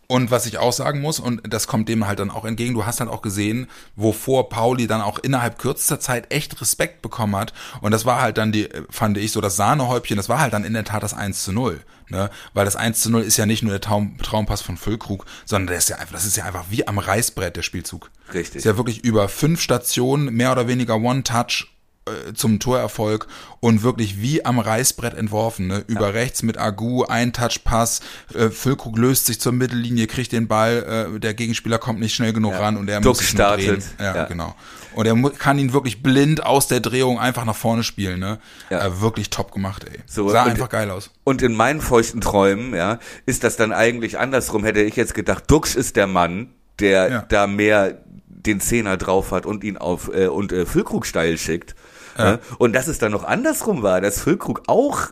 [0.08, 2.86] Und was ich auch sagen muss, und das kommt dem halt dann auch entgegen, du
[2.86, 7.54] hast halt auch gesehen, wovor Pauli dann auch innerhalb kürzester Zeit echt Respekt bekommen hat.
[7.82, 10.64] Und das war halt dann die, fand ich so, das Sahnehäubchen, das war halt dann
[10.64, 11.82] in der Tat das 1 zu 0.
[12.10, 12.30] Ne?
[12.54, 15.76] Weil das 1 zu 0 ist ja nicht nur der Traum, Traumpass von Füllkrug, sondern
[15.76, 18.10] das ist ja einfach, das ist ja einfach wie am Reißbrett der Spielzug.
[18.34, 18.58] Richtig.
[18.58, 21.68] Ist ja wirklich über fünf Stationen, mehr oder weniger One-Touch
[22.08, 23.28] äh, zum Torerfolg
[23.60, 25.68] und wirklich wie am Reißbrett entworfen.
[25.68, 25.84] Ne?
[25.88, 28.02] Über rechts mit Agu, ein Touchpass,
[28.34, 32.34] äh, Füllkrug löst sich zur Mittellinie, kriegt den Ball, äh, der Gegenspieler kommt nicht schnell
[32.34, 33.68] genug ran und er Duck muss sich startet.
[33.68, 33.84] drehen.
[34.00, 34.24] Ja, Ja.
[34.26, 34.56] genau.
[34.96, 38.20] Und er kann ihn wirklich blind aus der Drehung einfach nach vorne spielen.
[38.20, 38.40] Ne?
[38.72, 38.84] Ja.
[38.86, 40.00] Äh, wirklich top gemacht, ey.
[40.08, 41.12] So, Sah einfach geil aus.
[41.24, 42.98] Und in meinen feuchten Träumen, ja,
[43.28, 46.50] ist das dann eigentlich andersrum, hätte ich jetzt gedacht, Duxch ist der Mann,
[46.80, 47.22] der Ja.
[47.30, 51.76] da mehr den Zehner drauf hat und ihn auf äh, und äh, Füllkrug steil schickt.
[52.18, 52.40] Ja.
[52.58, 55.10] Und dass es dann noch andersrum war, dass Füllkrug auch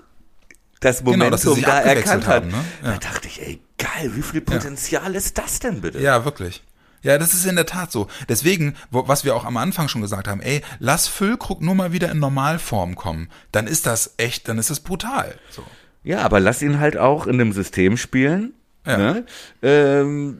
[0.79, 2.43] das Genau, Momentum sich da erkannt hat.
[2.43, 2.65] haben, ne?
[2.83, 2.91] Ja.
[2.93, 5.99] Da dachte ich, ey, geil, wie viel Potenzial ist das denn bitte?
[5.99, 6.63] Ja, wirklich.
[7.01, 8.07] Ja, das ist in der Tat so.
[8.29, 11.91] Deswegen, wo, was wir auch am Anfang schon gesagt haben, ey, lass Füllkrug nur mal
[11.91, 13.29] wieder in Normalform kommen.
[13.51, 15.35] Dann ist das echt, dann ist das brutal.
[15.51, 15.63] So.
[16.03, 18.53] Ja, aber lass ihn halt auch in einem System spielen,
[18.87, 18.97] Ja.
[18.97, 19.25] ne?
[19.61, 20.37] ähm,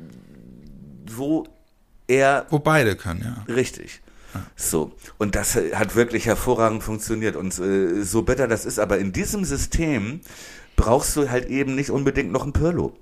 [1.12, 1.48] wo
[2.08, 3.54] er Wo beide können, ja.
[3.54, 4.02] Richtig.
[4.56, 4.92] So.
[5.18, 7.36] Und das äh, hat wirklich hervorragend funktioniert.
[7.36, 10.22] Und äh, so bitter das ist, aber in diesem System
[10.76, 12.96] brauchst du halt eben nicht unbedingt noch einen Pirlo.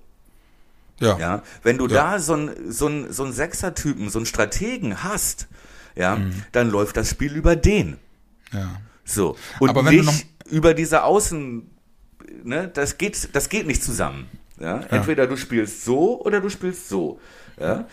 [0.99, 1.17] Ja.
[1.17, 2.13] Ja, wenn du Ja.
[2.13, 5.47] da so einen so ein, so ein Sechser-Typen, so einen Strategen hast,
[5.95, 6.33] ja, Mhm.
[6.51, 7.97] dann läuft das Spiel über den.
[8.51, 8.79] ja.
[9.05, 9.35] So.
[9.59, 11.69] Und Aber wenn nicht über diese Außen,
[12.43, 14.27] ne, das geht, das geht nicht zusammen.
[14.59, 14.79] Ja?
[14.91, 17.19] Entweder du spielst so oder du spielst so.
[17.59, 17.85] Ja?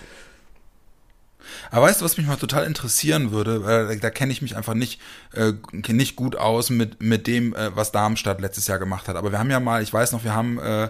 [1.70, 3.64] Aber weißt du, was mich mal total interessieren würde?
[3.64, 5.00] Weil da kenne ich mich einfach nicht,
[5.34, 5.52] äh,
[5.88, 9.16] nicht gut aus mit, mit dem, äh, was Darmstadt letztes Jahr gemacht hat.
[9.16, 10.88] Aber wir haben ja mal, ich weiß noch, wir haben äh,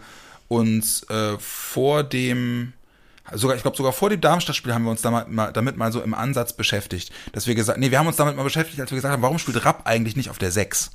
[0.48, 2.72] uns äh, vor dem,
[3.32, 6.02] sogar, ich glaube sogar vor dem Darmstadt-Spiel haben wir uns damit mal, damit mal so
[6.02, 8.96] im Ansatz beschäftigt, dass wir gesagt, nee, wir haben uns damit mal beschäftigt, als wir
[8.96, 10.90] gesagt haben, warum spielt Rapp eigentlich nicht auf der 6?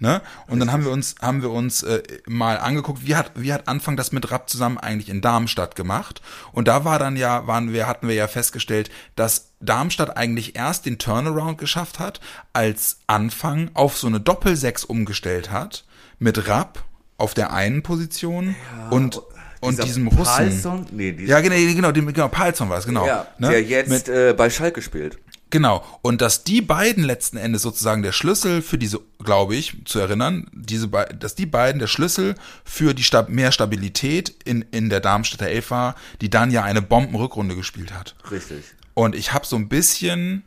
[0.00, 0.22] Ne?
[0.46, 3.66] Und dann haben wir uns, haben wir uns äh, mal angeguckt, wie hat, wie hat
[3.66, 6.22] Anfang das mit Rapp zusammen eigentlich in Darmstadt gemacht?
[6.52, 10.86] Und da war dann ja, waren wir, hatten wir ja festgestellt, dass Darmstadt eigentlich erst
[10.86, 12.20] den Turnaround geschafft hat,
[12.52, 15.84] als Anfang auf so eine Doppel-6 umgestellt hat,
[16.20, 16.84] mit Rapp
[17.16, 18.54] auf der einen Position
[18.90, 19.20] und,
[19.60, 20.24] und Dieser diesem Russen.
[20.24, 20.86] Palsson?
[20.92, 23.04] Nee, Ja, genau, genau, dem- genau, Palzon war es, genau.
[23.04, 23.48] ja, ne?
[23.50, 25.18] der jetzt Mit, äh, bei Schalke spielt.
[25.50, 25.84] Genau.
[26.02, 30.48] Und dass die beiden letzten Endes sozusagen der Schlüssel für diese, glaube ich, zu erinnern,
[30.52, 32.34] diese, dass die beiden der Schlüssel
[32.64, 36.82] für die Stab mehr Stabilität in, in der Darmstädter Elf war, die dann ja eine
[36.82, 38.14] Bombenrückrunde gespielt hat.
[38.30, 38.64] Richtig.
[38.94, 40.42] Und ich habe so ein bisschen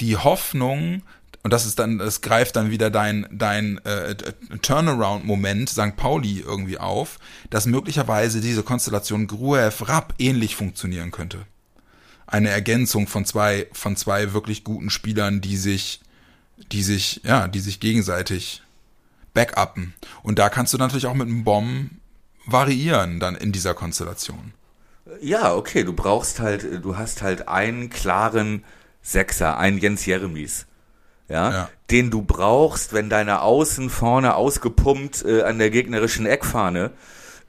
[0.00, 1.02] die Hoffnung,
[1.42, 4.16] und das ist dann, das greift dann wieder dein, dein äh,
[4.60, 5.96] Turnaround-Moment St.
[5.96, 7.18] Pauli irgendwie auf,
[7.48, 11.46] dass möglicherweise diese Konstellation Gruev-Rapp ähnlich funktionieren könnte.
[12.26, 16.00] Eine Ergänzung von zwei, von zwei wirklich guten Spielern, die sich,
[16.72, 18.62] die sich, ja, die sich gegenseitig
[19.34, 19.94] backuppen.
[20.22, 21.90] Und da kannst du natürlich auch mit einem Bomb
[22.46, 24.52] variieren dann in dieser Konstellation.
[25.20, 28.64] Ja, okay, du brauchst halt, du hast halt einen klaren
[29.02, 30.66] Sechser, einen Jens Jeremies.
[31.28, 31.70] Ja, Ja.
[31.90, 36.92] den du brauchst, wenn deine Außen vorne ausgepumpt äh, an der gegnerischen Eckfahne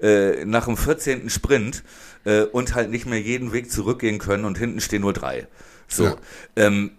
[0.01, 1.29] äh, nach dem 14.
[1.29, 1.83] Sprint
[2.27, 5.47] äh, und halt nicht mehr jeden Weg zurückgehen können und hinten stehen nur drei.
[5.87, 6.15] So, Ja.
[6.57, 6.91] ähm,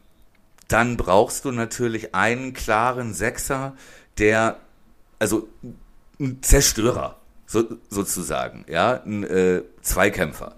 [0.69, 3.75] dann brauchst du natürlich einen klaren Sechser,
[4.19, 4.59] der,
[5.19, 5.49] also
[6.21, 7.17] ein Zerstörer,
[7.47, 10.57] so, sozusagen, ja, ein äh, Zweikämpfer.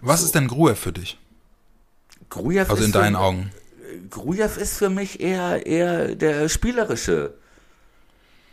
[0.00, 1.18] Was ist denn Gruev für dich?
[2.30, 3.50] Grujew Also ist in für- deinen Augen.
[4.10, 7.34] Grujew ist für mich eher, eher der spielerische.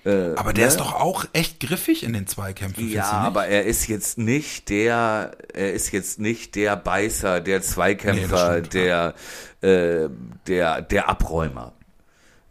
[0.05, 0.71] Äh, Aber der ne?
[0.71, 2.89] ist doch auch echt griffig in den Zweikämpfen.
[2.89, 8.61] Ja, aber er ist jetzt nicht der, er ist jetzt nicht der Beißer, der Zweikämpfer,
[8.61, 9.13] Nee, der,
[9.61, 10.09] äh,
[10.47, 11.73] der, der Abräumer.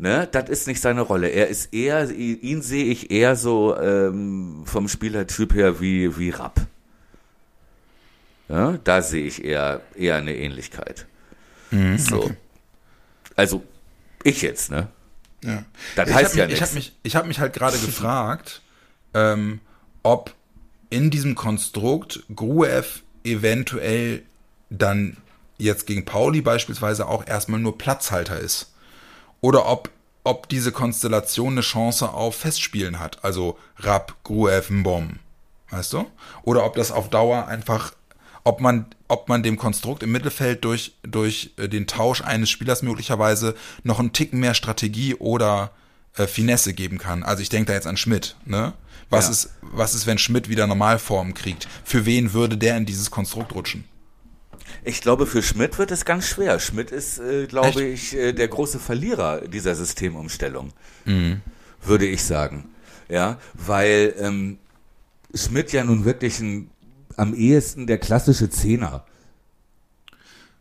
[0.01, 1.29] Ne, das ist nicht seine Rolle.
[1.29, 6.61] Er ist eher, ihn sehe ich eher so ähm, vom Spielertyp her wie wie Rapp.
[8.49, 11.07] Ja, da sehe ich eher eher eine Ähnlichkeit.
[11.73, 12.31] Mhm, so,
[13.35, 13.65] also
[14.23, 14.87] ich jetzt, ne?
[15.43, 15.65] Ja.
[15.97, 16.69] Das ich heißt hab ja mich, Ich nichts.
[16.71, 18.63] habe mich, ich hab mich halt gerade gefragt,
[19.15, 19.61] ähm,
[20.03, 20.35] ob
[20.91, 24.23] in diesem Konstrukt Gruev eventuell
[24.71, 25.17] dann
[25.59, 28.73] jetzt gegen Pauli beispielsweise auch erstmal nur Platzhalter ist.
[29.41, 29.91] Oder ob,
[30.25, 33.25] ob diese Konstellation eine Chance auf Festspielen hat.
[33.25, 35.19] Also Rapp, Gruev, Mbom.
[35.71, 36.07] Weißt du?
[36.43, 37.93] Oder ob das auf Dauer einfach,
[38.49, 42.81] ob man, ob man dem Konstrukt im Mittelfeld durch, durch äh, den Tausch eines Spielers
[42.83, 45.71] möglicherweise noch einen Ticken mehr Strategie oder
[46.17, 47.23] äh, Finesse geben kann.
[47.23, 48.73] Also ich denke da jetzt an Schmidt, ne?
[49.11, 49.31] Was Ja.
[49.33, 51.69] ist, was ist, wenn Schmidt wieder Normalform kriegt?
[51.85, 53.85] Für wen würde der in dieses Konstrukt rutschen?
[54.85, 56.59] Ich glaube, für Schmidt wird es ganz schwer.
[56.59, 60.73] Schmidt ist, äh, glaube ich, äh, der große Verlierer dieser Systemumstellung.
[61.85, 62.71] Würde ich sagen.
[63.11, 64.59] Ja, weil ähm,
[65.35, 66.71] Schmidt ja nun wirklich ein,
[67.19, 69.05] am ehesten der klassische Zehner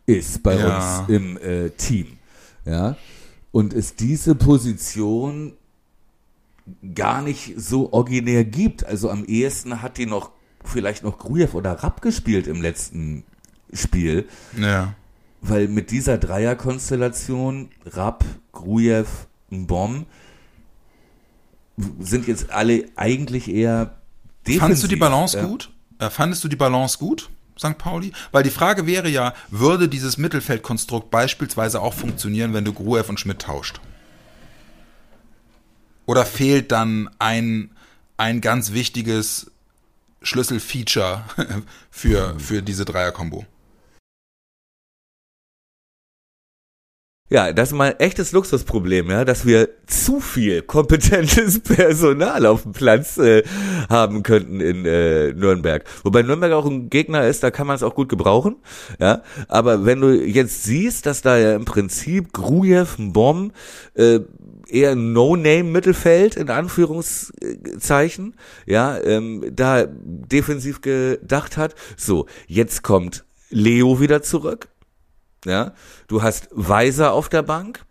[0.06, 1.00] ist bei Ja.
[1.00, 2.18] uns im äh, Team.
[2.64, 2.96] Ja,
[3.52, 5.54] und es diese Position
[6.94, 8.84] gar nicht so originär gibt.
[8.84, 10.30] Also am ehesten hat die noch
[10.64, 13.24] vielleicht noch Grujew oder Rapp gespielt im letzten
[13.72, 14.28] Spiel,
[14.58, 14.94] Ja.
[15.40, 19.06] weil mit dieser Dreierkonstellation Rapp, Grujew,
[19.50, 20.06] Bomb
[22.00, 23.98] sind jetzt alle eigentlich eher
[24.46, 24.60] defensiv.
[24.60, 25.46] Fandest du die Balance ja.
[25.46, 25.70] gut?
[25.98, 27.28] Äh, fandest du die Balance gut,
[27.58, 27.78] St.
[27.78, 28.12] Pauli?
[28.30, 33.18] Weil die Frage wäre ja, würde dieses Mittelfeldkonstrukt beispielsweise auch funktionieren, wenn du Gruev und
[33.18, 33.80] Schmidt tauscht?
[36.06, 37.70] Oder fehlt dann ein,
[38.16, 39.50] ein ganz wichtiges
[40.22, 41.24] Schlüsselfeature
[41.90, 43.44] für, für diese Dreier-Kombo?
[47.30, 52.62] Ja, das ist mal ein echtes Luxusproblem, ja, dass wir zu viel kompetentes Personal auf
[52.62, 53.42] dem Platz äh,
[53.90, 55.84] haben könnten in äh, Nürnberg.
[56.04, 58.56] Wobei Nürnberg auch ein Gegner ist, da kann man es auch gut gebrauchen,
[58.98, 59.22] ja.
[59.46, 63.52] Aber wenn du jetzt siehst, dass da ja im Prinzip Grujew, Bomb,
[63.92, 64.20] äh,
[64.66, 71.74] eher No-Name-Mittelfeld in Anführungszeichen, ja, ähm, da defensiv gedacht hat.
[71.98, 74.68] So, jetzt kommt Leo wieder zurück
[75.48, 75.72] ja,
[76.06, 77.84] du hast Weiser auf der Bank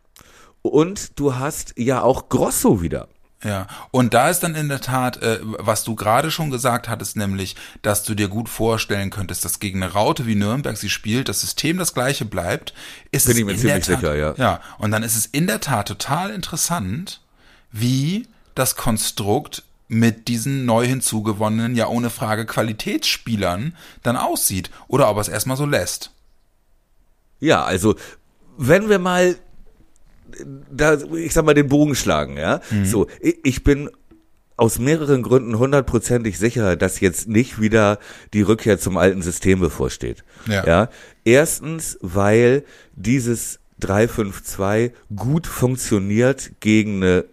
[0.62, 3.08] und du hast ja auch Grosso wieder.
[3.44, 7.16] Ja, und da ist dann in der Tat, äh, was du gerade schon gesagt hattest,
[7.18, 11.30] nämlich, dass du dir gut vorstellen könntest, dass gegen eine Raute wie Nürnberg sie spielt,
[11.30, 12.74] das System das gleiche bleibt,
[13.12, 14.34] ist Bin ich mir ziemlich Tat, sicher, ja.
[14.38, 17.22] Ja, und dann ist es in der Tat total interessant,
[17.72, 25.18] wie das Konstrukt mit diesen neu hinzugewonnenen, ja ohne Frage Qualitätsspielern dann aussieht oder ob
[25.18, 26.12] er es erstmal so lässt.
[27.40, 27.96] Ja, also
[28.58, 29.36] wenn wir mal
[30.72, 32.62] da, ich sag mal, den Bogen schlagen, ja.
[32.84, 33.90] So, ich, ich bin
[34.58, 38.00] aus mehreren Gründen hundertprozentig sicher, dass jetzt nicht wieder
[38.34, 40.24] die Rückkehr zum alten System bevorsteht.
[40.48, 40.66] Ja.
[40.66, 40.90] ja?
[41.24, 42.64] Erstens, weil
[42.96, 47.26] dieses 3-5-2 gut funktioniert gegen eine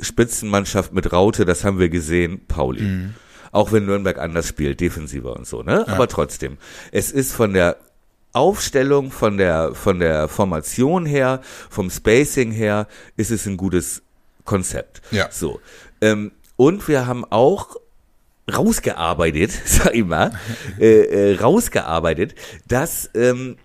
[0.00, 3.10] Spitzenmannschaft mit Raute, das haben wir gesehen, Pauli.
[3.50, 5.86] Auch wenn Nürnberg anders spielt, defensiver und so, ne?
[5.88, 6.56] Aber trotzdem.
[6.92, 7.76] Es ist von der
[8.32, 14.02] Aufstellung, von der, von der Formation her, vom Spacing her, ist es ein gutes
[14.44, 15.02] Konzept.
[15.10, 15.28] Ja.
[15.30, 15.60] So.
[16.00, 17.76] Ähm, und wir haben auch
[18.52, 20.32] rausgearbeitet, sag ich mal,
[20.78, 22.34] äh, äh, rausgearbeitet,
[22.66, 23.56] dass ähm,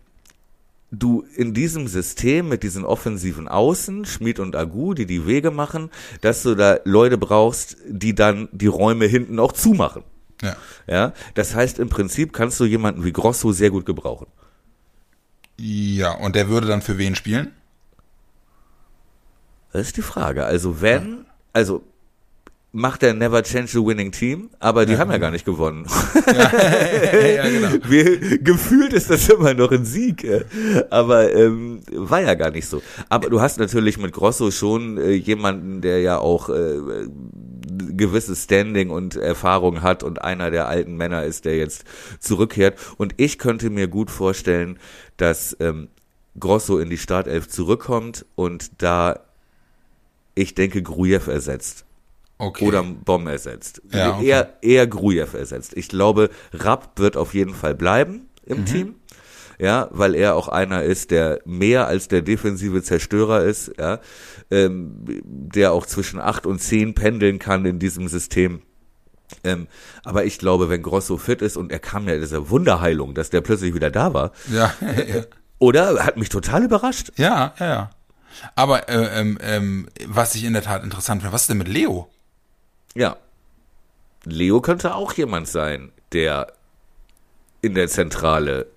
[0.91, 5.91] du in diesem System mit diesen offensiven Außen, Schmid und Agu, die die Wege machen,
[6.21, 10.03] dass du da Leute brauchst, die dann die Räume hinten auch zumachen.
[10.41, 10.55] Ja.
[10.87, 14.27] Ja, das heißt im Prinzip kannst du jemanden wie Grosso sehr gut gebrauchen.
[15.59, 17.51] Ja, und der würde dann für wen spielen?
[19.73, 20.45] Das ist die Frage.
[20.45, 21.83] Also wenn, also
[22.71, 25.87] macht er Never Change the Winning Team, aber die haben ja gar nicht gewonnen.
[26.27, 27.69] ja, genau.
[27.89, 30.43] Wir, gefühlt ist das immer noch ein Sieg, äh,
[30.89, 32.81] aber ähm, war ja gar nicht so.
[33.09, 37.07] Aber du hast natürlich mit Grosso schon äh, jemanden, der ja auch äh,
[37.77, 41.83] gewisses Standing und Erfahrung hat und einer der alten Männer ist, der jetzt
[42.19, 42.77] zurückkehrt.
[42.97, 44.79] Und ich könnte mir gut vorstellen,
[45.17, 45.87] dass ähm,
[46.39, 49.19] Grosso in die Startelf zurückkommt und da
[50.35, 51.83] ich denke Grujew ersetzt
[52.39, 52.65] Okay.
[52.67, 53.81] oder Bomb ersetzt.
[53.91, 54.27] Ja, okay.
[54.27, 55.73] Eher, eher Grujew ersetzt.
[55.75, 58.55] Ich glaube, Rapp wird auf jeden Fall bleiben Mhm.
[58.55, 58.95] im Team.
[59.59, 63.99] Ja, weil er auch einer ist, der mehr als der defensive Zerstörer ist, ja,
[64.51, 68.61] ähm, der auch zwischen acht und zehn pendeln kann in diesem System.
[69.43, 69.67] Ähm,
[70.03, 73.41] aber ich glaube, wenn Grosso fit ist und er kam ja diese Wunderheilung, dass der
[73.41, 75.23] plötzlich wieder da war, ja, ja.
[75.59, 77.11] oder hat mich total überrascht.
[77.17, 77.89] Ja, ja, ja.
[78.55, 81.67] Aber äh, ähm, ähm, was ich in der Tat interessant finde, was ist denn mit
[81.67, 82.07] Leo?
[82.93, 83.17] Ja.
[84.23, 86.53] Leo könnte auch jemand sein, der
[87.61, 88.67] in der Zentrale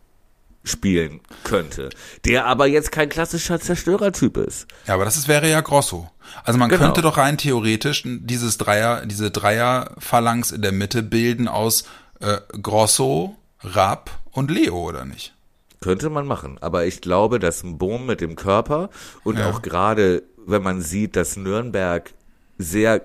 [0.63, 1.89] spielen könnte,
[2.27, 4.67] der aber jetzt kein klassischer Zerstörertyp ist.
[4.87, 6.11] Ja, aber das ist, wäre ja Grosso.
[6.45, 6.83] Also man Genau.
[6.85, 11.85] könnte doch rein theoretisch dieses Dreier, diese Dreier-Phalanx in der Mitte bilden aus
[12.21, 15.35] äh, Grosso, Rapp und Leo, oder nicht?
[15.81, 18.91] Könnte man machen, aber ich glaube, dass ein Bohm mit dem Körper
[19.25, 19.49] und Ja.
[19.51, 22.13] auch gerade, wenn man sieht, dass Nürnberg
[22.59, 23.01] sehr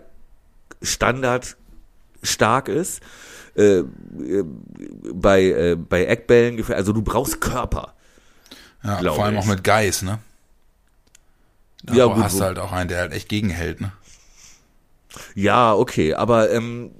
[0.81, 3.01] standardstark ist,
[3.55, 3.85] äh, äh,
[5.13, 7.93] bei, äh, bei Eckbällen, gefähr- also du brauchst Körper.
[8.83, 9.41] Ja, vor allem ich.
[9.41, 10.19] auch mit Geis, ne?
[11.83, 13.91] Da Ja, gut, hast du halt auch einen, der halt echt gegenhält, ne?
[15.33, 16.91] Ja, okay, aber ähm,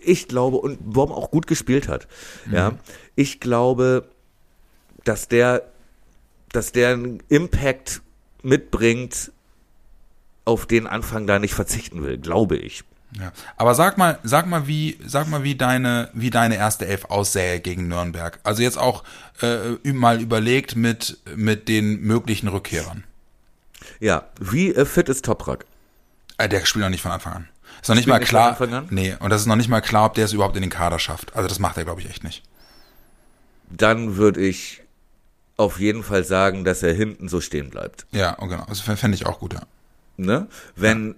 [0.00, 2.06] ich glaube, und Worm auch gut gespielt hat,
[2.50, 2.72] ja,
[3.16, 4.08] ich glaube,
[5.04, 5.62] dass der,
[6.52, 8.02] dass der einen Impact
[8.42, 9.32] mitbringt,
[10.44, 12.84] auf den Anfang da nicht verzichten will, glaube ich.
[13.18, 13.32] Ja.
[13.56, 17.60] Aber sag mal, sag mal, wie, sag mal, wie deine, wie deine erste Elf aussähe
[17.60, 18.38] gegen Nürnberg.
[18.42, 19.04] Also jetzt auch
[19.40, 23.04] äh, mal überlegt mit, mit den möglichen Rückkehrern.
[24.00, 25.64] Ja, wie äh, fit ist Toprak?
[26.38, 27.48] Äh, der spielt noch nicht von Anfang an.
[27.80, 28.56] Ist noch nicht mal nicht klar.
[28.90, 30.98] Nee, und das ist noch nicht mal klar, ob der es überhaupt in den Kader
[30.98, 31.34] schafft.
[31.36, 32.42] Also das macht er, glaube ich, echt nicht.
[33.70, 34.82] Dann würde ich
[35.56, 38.06] auf jeden Fall sagen, dass er hinten so stehen bleibt.
[38.12, 38.64] Ja, oh, genau.
[38.68, 39.62] Das fände ich auch gut, ja.
[40.16, 40.48] Ne?
[40.74, 41.14] Wenn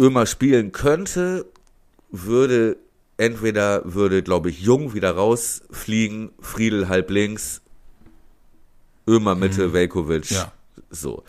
[0.00, 1.44] Ömer spielen könnte,
[2.10, 2.76] würde
[3.18, 7.60] entweder würde, glaube ich, Jung wieder rausfliegen, Friedel halb links,
[9.06, 10.30] Ömer Mitte, Velkovic.
[10.30, 10.52] Ja.
[10.90, 11.22] So.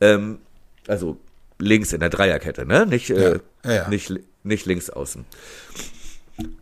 [0.00, 0.38] Ähm,
[0.86, 1.16] also
[1.58, 2.84] links in der Dreierkette, ne?
[2.86, 3.88] Nicht, äh, Ja, ja, ja.
[3.88, 4.12] nicht,
[4.44, 5.24] nicht links außen.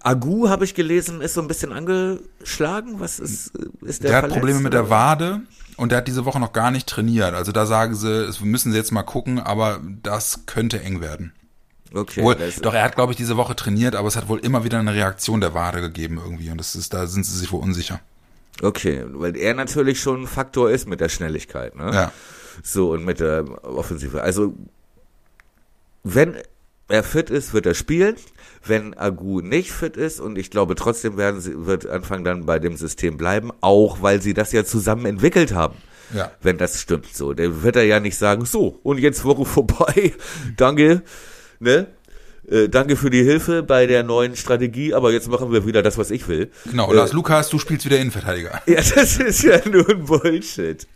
[0.02, 3.00] Agu, habe ich gelesen, ist so ein bisschen angeschlagen.
[3.00, 4.82] Was ist, ist der Der hat verletzt, Probleme mit oder?
[4.82, 5.40] der Wade
[5.76, 7.34] und der hat diese Woche noch gar nicht trainiert.
[7.34, 11.32] Also da sagen sie, es müssen sie jetzt mal gucken, aber das könnte eng werden.
[11.92, 14.64] Okay, Wohl, doch er hat, glaube ich, diese Woche trainiert, aber es hat wohl immer
[14.64, 17.62] wieder eine Reaktion der Wade gegeben irgendwie und das ist, da sind sie sich wohl
[17.62, 18.00] unsicher.
[18.62, 21.74] okay, weil er natürlich schon ein Faktor ist mit der Schnelligkeit.
[21.74, 21.90] Ne?
[21.92, 22.12] Ja.
[22.62, 24.22] So, und mit der Offensive.
[24.22, 24.54] Also,
[26.04, 26.36] wenn
[26.88, 28.16] er fit ist, wird er spielen.
[28.64, 32.58] Wenn Agu nicht fit ist, und ich glaube trotzdem werden sie, wird Anfang dann bei
[32.58, 35.76] dem System bleiben, auch weil sie das ja zusammen entwickelt haben.
[36.14, 36.30] Ja.
[36.42, 37.32] Wenn das stimmt so.
[37.32, 40.12] Der wird er ja nicht sagen, so, und jetzt Woche vorbei.
[40.56, 41.02] Danke,
[41.60, 41.86] ne?
[42.48, 45.98] Äh, danke für die Hilfe bei der neuen Strategie, aber jetzt machen wir wieder das,
[45.98, 46.50] was ich will.
[46.64, 48.60] Genau, Äh, Lars Lukas, du spielst wieder Innenverteidiger.
[48.66, 50.88] ja, das ist ja nur ein Bullshit.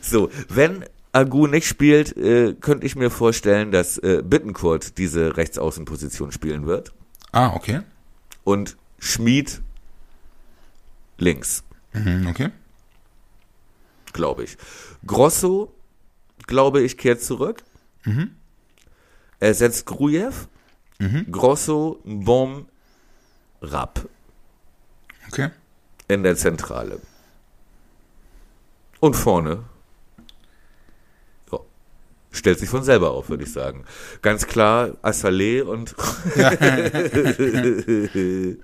[0.00, 6.32] So, wenn Agu nicht spielt, äh, könnte ich mir vorstellen, dass äh, Bittencourt diese Rechtsaußenposition
[6.32, 6.92] spielen wird
[7.32, 7.80] Ah, okay.
[8.42, 9.60] und Schmied
[11.18, 12.48] links, Mhm, okay.
[14.12, 14.56] glaube ich.
[15.06, 15.72] Grosso,
[16.46, 17.62] glaube ich, kehrt zurück.
[19.40, 20.32] Ersetzt Grujew.
[21.30, 22.66] Grosso, Bom,
[23.62, 24.06] Rapp
[25.28, 25.48] Okay.
[26.08, 27.00] in der Zentrale.
[29.00, 29.64] Und vorne.
[32.32, 33.84] Stellt sich von selber auf, würde ich sagen.
[34.22, 35.96] Ganz klar Assalé und.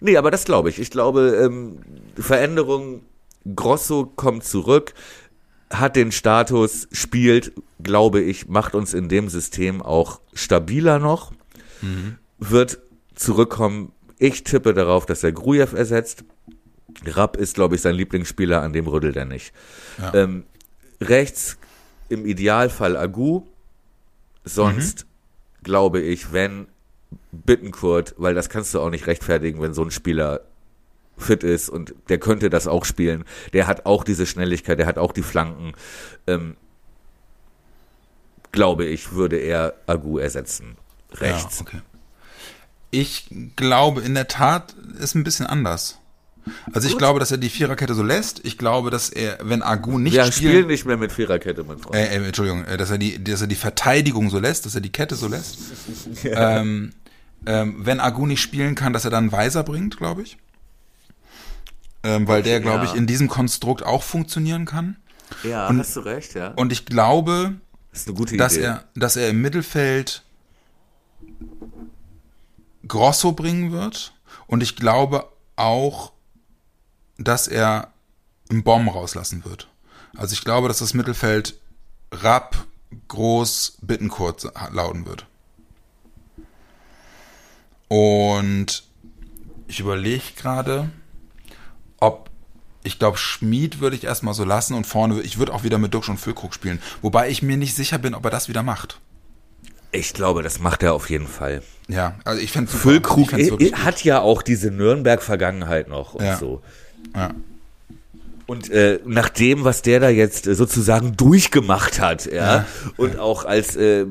[0.00, 0.78] nee, aber das glaube ich.
[0.78, 1.80] Ich glaube, ähm,
[2.16, 3.02] Veränderung,
[3.56, 4.94] Grosso kommt zurück,
[5.70, 7.52] hat den Status, spielt,
[7.82, 11.32] glaube ich, macht uns in dem System auch stabiler noch,
[12.38, 12.78] wird
[13.14, 13.92] zurückkommen.
[14.18, 16.24] Ich tippe darauf, dass er Grujew ersetzt.
[17.06, 19.52] Rapp ist, glaube ich, sein Lieblingsspieler, an dem rüttelt er nicht.
[19.98, 20.12] Ja.
[20.14, 20.44] Ähm,
[21.00, 21.56] rechts
[22.08, 23.42] im Idealfall Agu,
[24.44, 25.06] sonst
[25.62, 26.66] glaube ich, wenn
[27.32, 30.40] Bittenkurt, weil das kannst du auch nicht rechtfertigen, wenn so ein Spieler
[31.20, 33.24] fit ist und der könnte das auch spielen.
[33.52, 35.72] Der hat auch diese Schnelligkeit, der hat auch die Flanken.
[36.26, 36.56] Ähm,
[38.52, 40.76] glaube ich, würde er Agu ersetzen.
[41.12, 41.58] Rechts.
[41.58, 41.80] Ja, okay.
[42.90, 46.00] Ich glaube, in der Tat ist ein bisschen anders.
[46.72, 48.44] Also ich glaube, dass er die Viererkette so lässt.
[48.44, 51.78] Ich glaube, dass er, wenn Agu nicht Wir spielt, spielen nicht mehr mit Viererkette, mein
[51.78, 51.94] Freund.
[51.96, 54.80] äh, äh, Entschuldigung, äh, dass er die, dass er die Verteidigung so lässt, dass er
[54.80, 55.58] die Kette so lässt.
[56.24, 56.92] ähm,
[57.46, 60.38] ähm, wenn Agu nicht spielen kann, dass er dann Weiser bringt, glaube ich.
[62.02, 62.90] Ähm, weil der, glaube ja.
[62.90, 64.96] ich, in diesem Konstrukt auch funktionieren kann.
[65.44, 66.48] ja, und- hast du recht, ja.
[66.52, 67.54] Und ich glaube,
[67.92, 68.64] Das dass Idee.
[68.64, 70.22] er, dass er im Mittelfeld
[72.86, 74.12] Grosso bringen wird.
[74.46, 76.12] Und ich glaube auch,
[77.18, 77.92] dass er
[78.48, 79.68] einen Bomb rauslassen wird.
[80.16, 81.56] Also ich glaube, dass das Mittelfeld
[82.12, 82.56] Rapp,
[83.08, 85.26] Groß, Bittenkurt lauten wird.
[87.88, 88.82] Und
[89.68, 90.90] ich überlege gerade,
[92.00, 92.28] ob
[92.82, 95.92] ich glaube, Schmied würde ich erstmal so lassen und vorne, ich würde auch wieder mit
[95.92, 96.80] Duxch und Füllkrug spielen.
[97.02, 99.00] Wobei ich mir nicht sicher bin, ob er das wieder macht.
[99.92, 101.62] Ich glaube, das macht er auf jeden Fall.
[101.88, 106.36] Ja, also ich fände Füllkrug ich hat ja auch diese Nürnberg-Vergangenheit noch und Ja.
[106.38, 106.62] so.
[107.04, 107.16] gut.
[107.16, 107.30] Ja.
[108.46, 112.66] Und äh, nach dem, was der da jetzt äh, sozusagen durchgemacht hat, ja, Ja.
[112.96, 114.06] und auch als äh,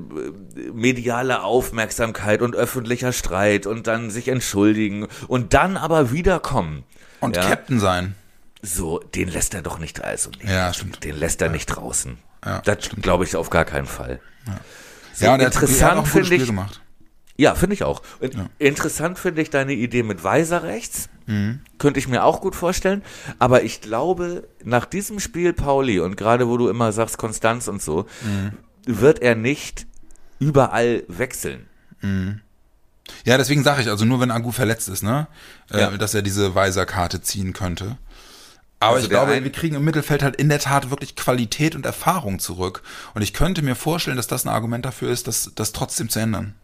[0.74, 6.84] mediale Aufmerksamkeit und öffentlicher Streit und dann sich entschuldigen und dann aber wiederkommen.
[7.20, 8.15] Und ja, Captain sein.
[8.61, 11.03] so, den lässt er doch nicht also nee, Ja, stimmt.
[11.03, 12.17] Den lässt er nicht draußen.
[12.45, 14.20] Ja, das glaube ich auf gar keinen Fall.
[15.13, 16.82] So, ja, und er er interessant finde ich, gemacht.
[17.36, 18.01] Ja, finde ich auch.
[18.22, 18.47] Ja.
[18.57, 21.09] Interessant finde ich deine Idee mit Weiser rechts.
[21.26, 21.59] Mhm.
[21.78, 23.01] Könnte ich mir auch gut vorstellen.
[23.39, 27.82] Aber ich glaube, nach diesem Spiel, Pauli, und gerade wo du immer sagst Konstanz und
[27.82, 28.51] so, Mhm.
[28.86, 29.86] wird er nicht
[30.39, 31.67] überall wechseln.
[33.26, 35.28] Ja, deswegen sage ich, also nur wenn Agu verletzt ist, ne,
[35.72, 35.91] äh, Ja.
[35.97, 37.97] dass er diese Weiser-Karte ziehen könnte.
[38.80, 41.86] Aber Also ich glaube, wir kriegen im Mittelfeld halt in der Tat wirklich Qualität und
[41.86, 42.82] Erfahrung zurück.
[43.14, 46.20] Und ich könnte mir vorstellen, dass das ein Argument dafür ist, das, das trotzdem zu
[46.20, 46.55] ändern.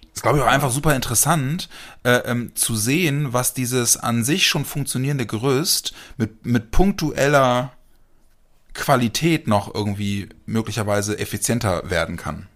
[0.00, 1.68] Das ist, glaube ich, auch einfach super interessant,
[2.02, 7.72] äh, ähm, zu sehen, was dieses an sich schon funktionierende Gerüst mit, mit punktueller
[8.74, 12.48] Qualität noch irgendwie möglicherweise effizienter werden kann.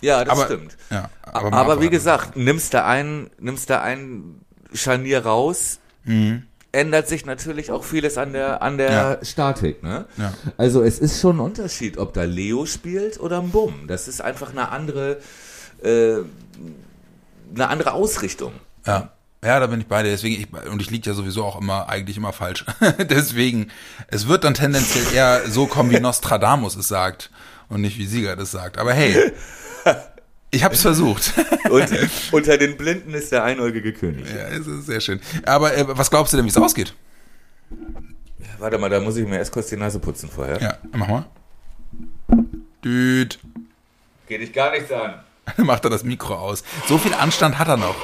[0.00, 0.76] Ja, das aber, stimmt.
[0.90, 4.40] Ja, Aber, mal wie gesagt, nimmst da ein, nimmst da ein
[4.72, 6.44] Scharnier raus, Mhm.
[6.72, 9.24] ändert sich natürlich auch vieles an der, an der Ja.
[9.24, 10.06] Statik, ne?
[10.16, 10.32] Ja.
[10.56, 13.86] Also es ist schon ein Unterschied, ob da Leo spielt oder ein Bumm.
[13.88, 15.18] Das ist einfach eine andere,
[15.82, 16.18] äh,
[17.54, 18.52] eine andere Ausrichtung.
[18.86, 19.10] Ja.
[19.42, 20.10] Ja, da bin ich bei dir.
[20.10, 22.66] Deswegen, ich, und ich liege ja sowieso auch immer, eigentlich immer falsch.
[22.98, 23.68] Deswegen,
[24.08, 27.30] es wird dann tendenziell eher so kommen, wie Nostradamus es sagt
[27.70, 28.76] und nicht wie Sieger das sagt.
[28.76, 29.32] Aber hey,
[30.52, 31.32] Ich hab's versucht.
[31.70, 31.88] Und
[32.32, 34.26] unter den Blinden ist der einäugige König.
[34.28, 35.20] ja, es ist sehr schön.
[35.46, 36.92] Aber äh, was glaubst du denn, wie es ausgeht?
[38.58, 40.60] Warte mal, da muss ich mir erst kurz die Nase putzen vorher.
[40.60, 41.26] Ja, mach mal.
[42.84, 43.38] Düt.
[44.26, 45.20] Geht dich gar nichts an.
[45.64, 46.64] Macht er das Mikro aus.
[46.88, 47.96] So viel Anstand hat er noch.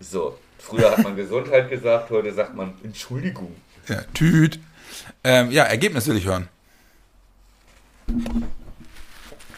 [0.00, 3.54] So, früher hat man Gesundheit gesagt, heute sagt man Entschuldigung.
[3.86, 4.58] Ja, Tüt.
[5.22, 6.48] Ähm, ja, Ergebnis will ich hören.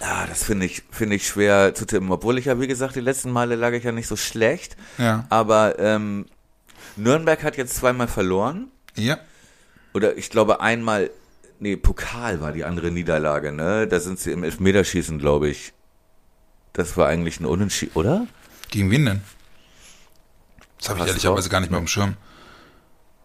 [0.00, 2.10] Ja, das finde ich, finde ich schwer zu tippen.
[2.10, 4.76] Obwohl ich ja, wie gesagt, die letzten Male lag ich ja nicht so schlecht.
[4.96, 5.26] Ja.
[5.28, 6.26] Aber ähm,
[6.96, 8.68] Nürnberg hat jetzt zweimal verloren.
[8.96, 9.18] Ja.
[9.92, 11.10] Oder ich glaube einmal,
[11.58, 13.86] nee, Pokal war die andere Niederlage, ne?
[13.86, 15.72] Da sind sie im Elfmeterschießen, glaube ich.
[16.72, 18.26] Das war eigentlich ein Unentschieden, oder?
[18.70, 19.20] Gegen wen denn?
[20.78, 22.16] Das habe ich ehrlicherweise gar nicht mehr auf dem Schirm.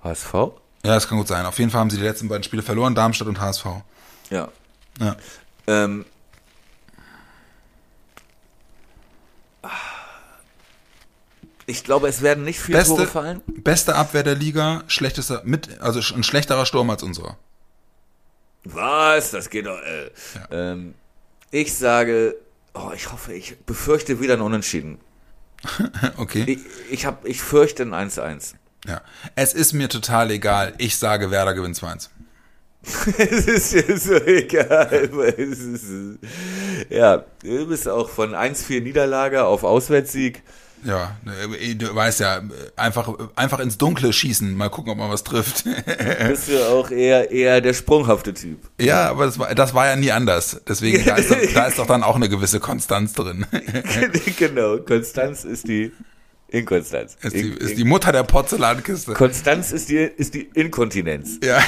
[0.04, 0.34] HSV?
[0.34, 1.46] Ja, das kann gut sein.
[1.46, 3.66] Auf jeden Fall haben sie die letzten beiden Spiele verloren, Darmstadt und HSV.
[4.30, 4.50] Ja.
[5.00, 5.16] Ja.
[5.68, 6.06] Ähm,
[11.68, 13.42] ich glaube, es werden nicht viele Tore Beste, fallen.
[13.48, 17.38] beste Abwehr der Liga, schlechtester mit, also ein schlechterer Sturm als unserer.
[18.64, 19.32] Was?
[19.32, 19.80] Das geht doch.
[19.80, 20.12] Äh.
[20.52, 20.96] Ähm,
[21.52, 22.36] ich sage,
[22.74, 25.00] oh, ich hoffe, ich befürchte wieder ein Unentschieden.
[26.18, 26.44] Okay.
[26.48, 26.60] Ich,
[26.92, 28.54] ich, hab, ich fürchte ein 1-1.
[28.86, 29.02] Ja.
[29.36, 30.74] Es ist mir total egal.
[30.78, 32.10] Ich sage, Werder gewinnt 2-1.
[33.18, 34.92] es ist dir so egal.
[35.38, 35.86] ist,
[36.90, 40.44] ja, du bist auch von 1-4 Niederlage auf Auswärtssieg.
[40.86, 42.42] Ja, ne, du weißt ja,
[42.76, 45.66] einfach, einfach ins Dunkle schießen, mal gucken, ob man was trifft.
[46.28, 48.60] Bist du auch eher, eher der sprunghafte Typ.
[48.80, 50.62] ja, aber das war, das war ja nie anders.
[50.68, 53.46] Deswegen, da ist, doch, da ist doch dann auch eine gewisse Konstanz drin.
[54.38, 55.92] genau, Konstanz ist die
[56.48, 57.18] Inkonstanz.
[57.22, 59.14] Ist die, In- ist die Mutter der Porzellankiste.
[59.14, 61.40] Konstanz ist die, ist die Inkontinenz.
[61.44, 61.60] Ja.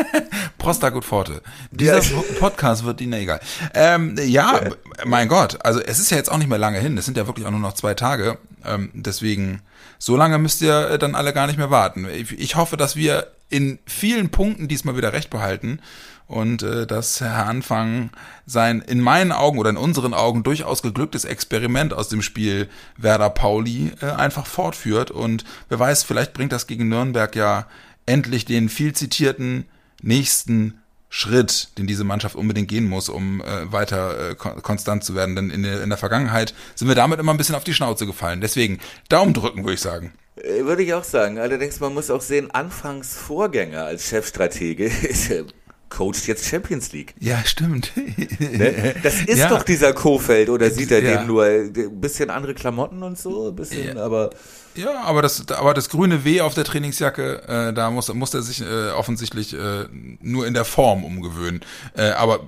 [0.58, 1.42] Prosta gut Forte.
[1.70, 2.22] Dieser Ja.
[2.38, 3.40] Podcast wird Ihnen egal.
[3.74, 4.60] Ähm, ja,
[5.04, 6.98] mein Gott, also es ist ja jetzt auch nicht mehr lange hin.
[6.98, 8.38] Es sind ja wirklich auch nur noch zwei Tage.
[8.64, 9.62] Ähm, deswegen,
[9.98, 12.06] so lange müsst ihr äh, dann alle gar nicht mehr warten.
[12.12, 15.78] Ich, ich hoffe, dass wir in vielen Punkten diesmal wieder recht behalten
[16.26, 18.10] und äh, dass Herr Anfang
[18.46, 23.30] sein in meinen Augen oder in unseren Augen durchaus geglücktes Experiment aus dem Spiel Werder
[23.30, 27.66] Pauli äh, einfach fortführt und wer weiß, vielleicht bringt das gegen Nürnberg ja
[28.06, 29.66] endlich den viel zitierten
[30.02, 35.14] nächsten Schritt, den diese Mannschaft unbedingt gehen muss, um äh, weiter äh, kon konstant zu
[35.14, 35.36] werden.
[35.36, 38.06] Denn in der, in der Vergangenheit sind wir damit immer ein bisschen auf die Schnauze
[38.06, 38.40] gefallen.
[38.40, 40.12] Deswegen Daumen drücken, würde ich sagen.
[40.36, 41.38] Äh, Würde ich auch sagen.
[41.38, 45.44] Allerdings, man muss auch sehen, Anfangs Vorgänger als Chefstratege ist er
[45.88, 47.14] coacht jetzt Champions League.
[47.20, 47.92] Ja, stimmt.
[48.40, 48.94] Ne?
[49.02, 49.48] Das ist Ja.
[49.48, 51.18] doch dieser Kofeld, oder sieht er Ja.
[51.18, 54.30] den nur ein bisschen andere Klamotten und so, ein bisschen, aber
[54.74, 58.42] Ja, aber das, aber das grüne W auf der Trainingsjacke, äh, da muss, muss er
[58.42, 59.86] sich äh, offensichtlich äh,
[60.20, 61.60] nur in der Form umgewöhnen.
[61.96, 62.40] Äh, aber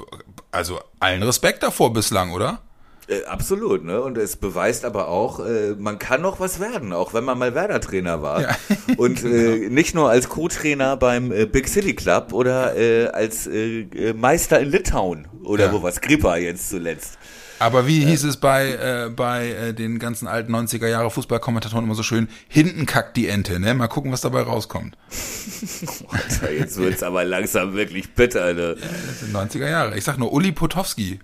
[0.50, 2.60] also allen Respekt davor bislang, oder?
[3.08, 4.02] Äh, absolut, ne?
[4.02, 7.54] Und es beweist aber auch, äh, man kann noch was werden, auch wenn man mal
[7.54, 8.42] Werder-Trainer war.
[8.42, 8.56] Ja.
[8.98, 13.80] Und äh, nicht nur als Co-Trainer beim äh, Big City Club oder äh, als äh,
[13.80, 15.72] äh, Meister in Litauen oder Ja.
[15.72, 17.18] wo was, Grippa jetzt zuletzt.
[17.60, 21.96] Aber wie hieß es bei, äh, bei äh, den ganzen alten 90er Jahre Fußballkommentatoren immer
[21.96, 23.74] so schön, hinten kackt die Ente, ne?
[23.74, 24.96] Mal gucken, was dabei rauskommt.
[26.08, 28.76] Alter, jetzt wird's aber langsam wirklich bitter, ne?
[28.76, 29.96] Das sind 90er Jahre.
[29.98, 31.18] Ich sag nur Uli Potowski.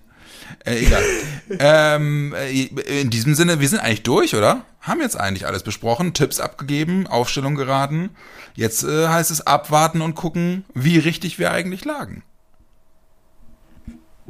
[0.65, 1.03] Äh, egal.
[1.59, 4.65] ähm, äh, in diesem Sinne, wir sind eigentlich durch, oder?
[4.81, 8.11] Haben jetzt eigentlich alles besprochen, Tipps abgegeben, Aufstellung geraten.
[8.53, 12.23] Jetzt äh, heißt es abwarten und gucken, wie richtig wir eigentlich lagen.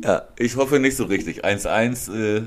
[0.03, 1.45] Ja, ich hoffe nicht so richtig.
[1.45, 2.43] 1-1, äh,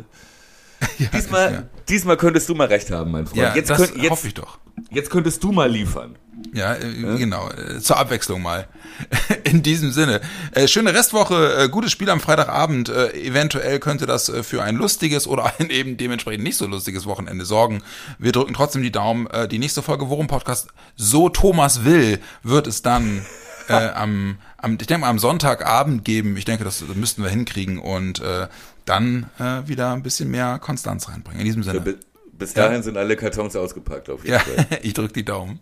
[0.99, 1.63] Ja, diesmal, ja.
[1.89, 3.41] diesmal könntest du mal recht haben, mein Freund.
[3.41, 4.59] Ja, jetzt, das könnt, jetzt, hoffe ich doch.
[4.91, 6.17] jetzt könntest du mal liefern.
[6.53, 7.51] Ja, äh, genau.
[7.51, 8.69] Äh, zur Abwechslung mal.
[9.45, 10.21] In diesem Sinne.
[10.53, 12.89] Äh, schöne Restwoche, äh, gutes Spiel am Freitagabend.
[12.89, 17.07] Äh, eventuell könnte das äh, für ein lustiges oder ein eben dementsprechend nicht so lustiges
[17.07, 17.83] Wochenende sorgen.
[18.19, 19.29] Wir drücken trotzdem die Daumen.
[19.51, 23.25] Die nächste Folge Worum Podcast, so Thomas will, wird es dann
[23.69, 26.37] am, am, ich denke mal am Sonntagabend geben.
[26.37, 28.49] Ich denke, das müssten wir hinkriegen und äh,
[28.89, 31.41] dann äh, wieder ein bisschen mehr Konstanz reinbringen.
[31.41, 31.81] In diesem Sinne.
[31.81, 31.97] Bis,
[32.33, 34.67] bis dahin sind alle Kartons ausgepackt auf jeden Ja, Fall.
[34.83, 35.61] ich drück die Daumen.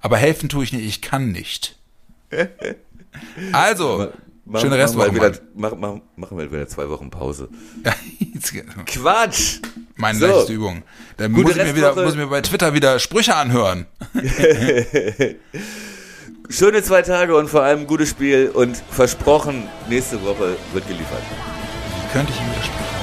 [0.00, 1.76] Aber helfen tue ich nicht, ich kann nicht.
[3.52, 4.12] Also,
[4.44, 5.14] Mach- schöne machen Restwoche.
[5.14, 7.48] wir wieder, mach, mach, machen wir wieder zwei Wochen Pause.
[7.84, 7.94] Ja,
[8.86, 9.60] Quatsch!
[9.96, 10.26] Meine So.
[10.26, 10.82] leichteste Übung.
[11.16, 13.86] Dann Gute muss ich, mir wieder, muss ich mir bei Twitter wieder Sprüche anhören.
[16.50, 21.22] Schöne zwei Tage und vor allem gutes Spiel und versprochen, nächste Woche wird geliefert.
[22.12, 22.97] Könnte ich ihm widersprechen?